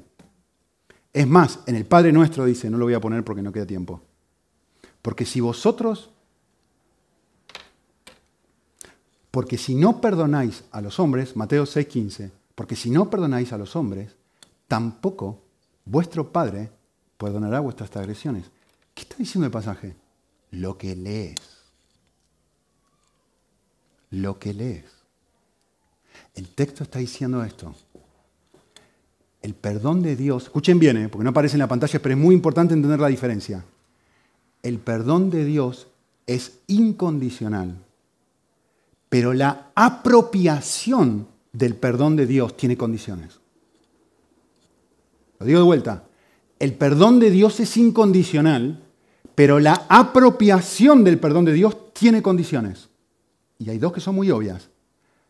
[1.13, 3.67] Es más, en el Padre Nuestro dice, no lo voy a poner porque no queda
[3.67, 4.03] tiempo.
[5.03, 6.11] Porque si vosotros,
[9.31, 13.75] porque si no perdonáis a los hombres, Mateo 6:15, porque si no perdonáis a los
[13.77, 14.15] hombres,
[14.67, 15.43] tampoco
[15.85, 16.71] vuestro Padre
[17.17, 18.51] perdonará vuestras agresiones.
[18.95, 19.97] ¿Qué está diciendo el pasaje?
[20.51, 21.37] Lo que lees.
[24.11, 24.85] Lo que lees.
[26.35, 27.75] El texto está diciendo esto.
[29.43, 31.09] El perdón de Dios, escuchen bien, ¿eh?
[31.09, 33.65] porque no aparece en la pantalla, pero es muy importante entender la diferencia
[34.63, 35.89] el perdón de Dios
[36.27, 37.79] es incondicional,
[39.09, 43.41] pero la apropiación del perdón de Dios tiene condiciones.
[45.39, 46.05] Lo digo de vuelta,
[46.59, 48.85] el perdón de Dios es incondicional,
[49.39, 52.89] pero la apropiación del perdón de Dios tiene condiciones.
[53.57, 54.69] Y hay dos que son muy obvias.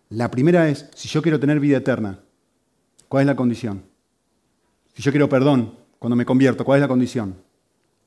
[0.08, 2.18] La primera es, si yo quiero tener vida eterna,
[3.06, 3.82] ¿cuál es la condición?
[4.94, 7.36] Si yo quiero perdón cuando me convierto, ¿cuál es la condición?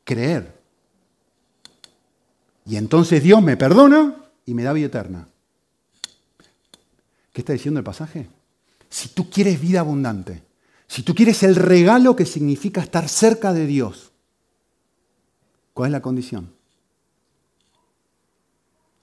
[0.03, 0.51] Creer.
[2.65, 4.15] Y entonces Dios me perdona
[4.47, 5.27] y me da vida eterna.
[7.31, 8.27] ¿Qué está diciendo el pasaje?
[8.89, 10.41] Si tú quieres vida abundante,
[10.87, 14.10] si tú quieres el regalo que significa estar cerca de Dios,
[15.73, 16.51] ¿cuál es la condición?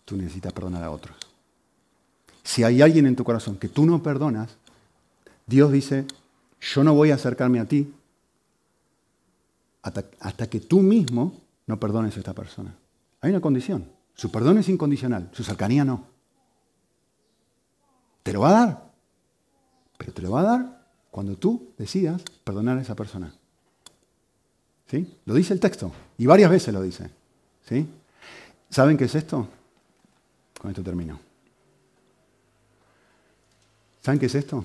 [0.05, 1.17] Tú necesitas perdonar a otros.
[2.43, 4.57] Si hay alguien en tu corazón que tú no perdonas,
[5.47, 6.07] Dios dice,
[6.61, 7.93] yo no voy a acercarme a ti
[9.83, 11.35] hasta, que tú mismo
[11.67, 12.75] no perdones a esta persona.
[13.21, 13.91] Hay una condición.
[14.15, 16.07] Su perdón es incondicional, su cercanía no.
[18.23, 18.93] Te lo va a dar,
[19.97, 23.33] pero te lo va a dar cuando tú decidas perdonar a esa persona.
[24.91, 25.17] ¿Sí?
[25.27, 27.11] Lo dice el texto y varias veces lo dice.
[27.69, 27.87] ¿Sí?
[28.71, 29.49] ¿Saben qué es esto?
[30.61, 31.21] Con esto termino.
[34.03, 34.65] ¿Saben qué es esto?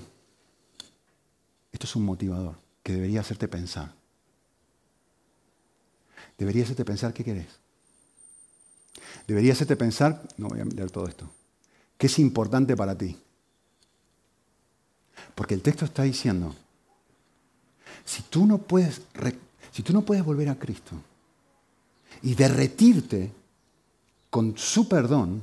[1.72, 3.92] Esto es un motivador que debería hacerte pensar.
[6.38, 7.64] debería hacerte pensar qué querés.
[9.26, 11.28] Debería hacerte pensar, no voy a mirar todo esto,
[11.96, 13.16] qué es importante para ti.
[15.34, 16.54] Porque el texto está diciendo,
[18.04, 19.00] si tú no puedes,
[19.74, 20.94] si tú no puedes volver a Cristo
[22.22, 23.32] y derretirte
[24.30, 25.42] con su perdón,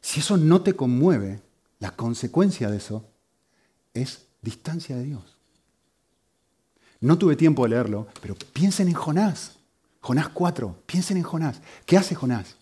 [0.00, 1.42] si eso no te conmueve,
[1.80, 3.04] la consecuencia de eso
[3.92, 5.36] es distancia de Dios.
[7.00, 9.56] No tuve tiempo de leerlo, pero piensen en Jonás.
[10.00, 11.60] Jonás 4, piensen en Jonás.
[11.84, 12.54] ¿Qué hace Jonás?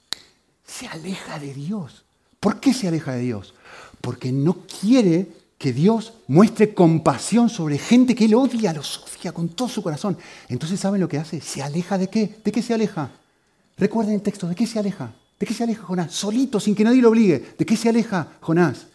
[0.64, 2.06] Se aleja de Dios.
[2.40, 3.52] ¿Por qué se aleja de Dios?
[4.00, 5.30] Porque no quiere
[5.60, 10.16] que Dios muestre compasión sobre gente que él odia, los odia con todo su corazón.
[10.48, 11.42] Entonces, ¿saben lo que hace?
[11.42, 12.40] ¿Se aleja de qué?
[12.42, 13.10] ¿De qué se aleja?
[13.76, 15.12] Recuerden el texto, ¿de qué se aleja?
[15.38, 16.14] ¿De qué se aleja Jonás?
[16.14, 17.56] Solito, sin que nadie lo obligue.
[17.58, 18.86] ¿De qué se aleja Jonás?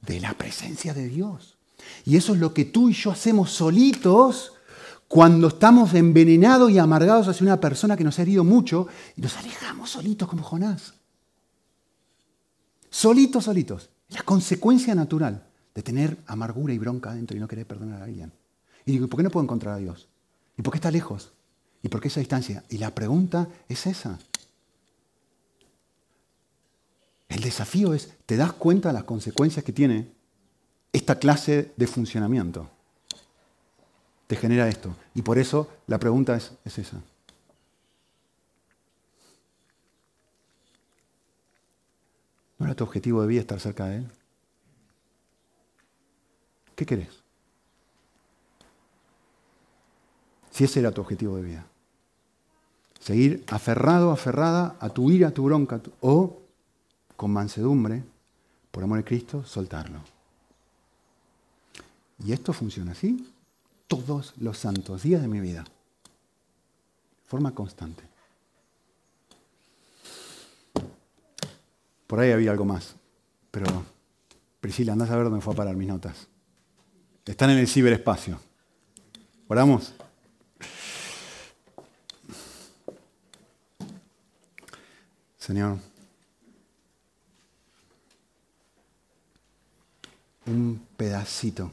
[0.00, 1.58] De la presencia de Dios.
[2.06, 4.54] Y eso es lo que tú y yo hacemos solitos
[5.06, 9.36] cuando estamos envenenados y amargados hacia una persona que nos ha herido mucho y nos
[9.36, 10.94] alejamos solitos como Jonás.
[12.88, 13.90] Solitos, solitos.
[14.08, 18.32] La consecuencia natural de tener amargura y bronca adentro y no querer perdonar a alguien.
[18.86, 20.08] Y digo, ¿por qué no puedo encontrar a Dios?
[20.56, 21.32] ¿Y por qué está lejos?
[21.82, 22.64] ¿Y por qué esa distancia?
[22.68, 24.18] Y la pregunta es esa.
[27.28, 30.12] El desafío es, ¿te das cuenta de las consecuencias que tiene
[30.92, 32.70] esta clase de funcionamiento?
[34.26, 34.94] Te genera esto.
[35.14, 37.02] Y por eso la pregunta es, es esa.
[42.58, 44.10] ¿No era tu objetivo de vida estar cerca de Él?
[46.74, 47.22] ¿Qué querés?
[50.50, 51.66] Si ese era tu objetivo de vida.
[53.00, 56.40] Seguir aferrado, aferrada a tu ira, a tu bronca, o
[57.16, 58.02] con mansedumbre,
[58.70, 60.00] por amor de Cristo, soltarlo.
[62.24, 63.32] Y esto funciona así
[63.86, 65.64] todos los santos días de mi vida.
[65.64, 68.04] De forma constante.
[72.06, 72.94] Por ahí había algo más,
[73.50, 73.66] pero
[74.60, 76.28] Priscila, andás a ver dónde fue a parar mis notas.
[77.24, 78.38] Están en el ciberespacio.
[79.48, 79.94] ¿Oramos?
[85.38, 85.78] Señor,
[90.46, 91.70] un pedacito,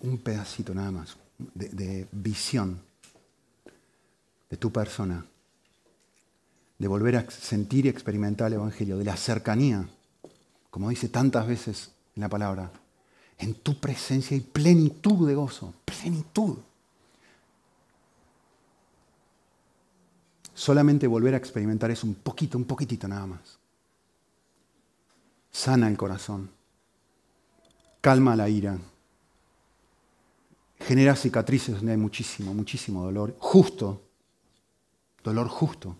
[0.00, 2.80] un pedacito nada más de, de, visión
[4.48, 5.26] de tu persona,
[6.78, 9.86] de volver a sentir y experimentar el Evangelio, de la cercanía,
[10.70, 12.70] como dice tantas veces en la palabra,
[13.38, 16.58] en tu presencia y plenitud de gozo, plenitud.
[20.54, 23.58] Solamente volver a experimentar eso un poquito, un poquitito nada más.
[25.50, 26.50] Sana el corazón,
[28.00, 28.78] calma la ira,
[30.80, 34.02] genera cicatrices donde hay muchísimo, muchísimo dolor, justo,
[35.22, 35.96] dolor justo,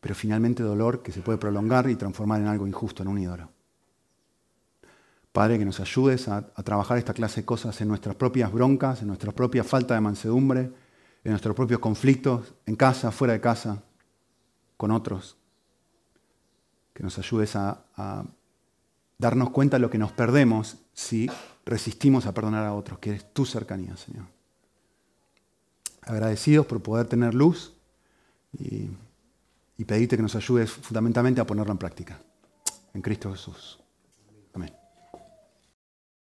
[0.00, 3.53] pero finalmente dolor que se puede prolongar y transformar en algo injusto, en un ídolo.
[5.34, 9.08] Padre, que nos ayudes a, trabajar esta clase de cosas en nuestras propias broncas, en
[9.08, 10.60] nuestra propia falta de mansedumbre,
[11.24, 13.82] en nuestros propios conflictos, en casa, fuera de casa,
[14.76, 15.36] con otros.
[16.92, 17.84] Que nos ayudes a,
[19.18, 21.28] darnos cuenta de lo que nos perdemos si
[21.66, 24.26] resistimos a perdonar a otros, que es tu cercanía, Señor.
[26.02, 27.74] Agradecidos por poder tener luz
[28.56, 28.88] y,
[29.84, 32.20] pedirte que nos ayudes fundamentalmente a ponerlo en práctica.
[32.92, 33.83] En Cristo Jesús.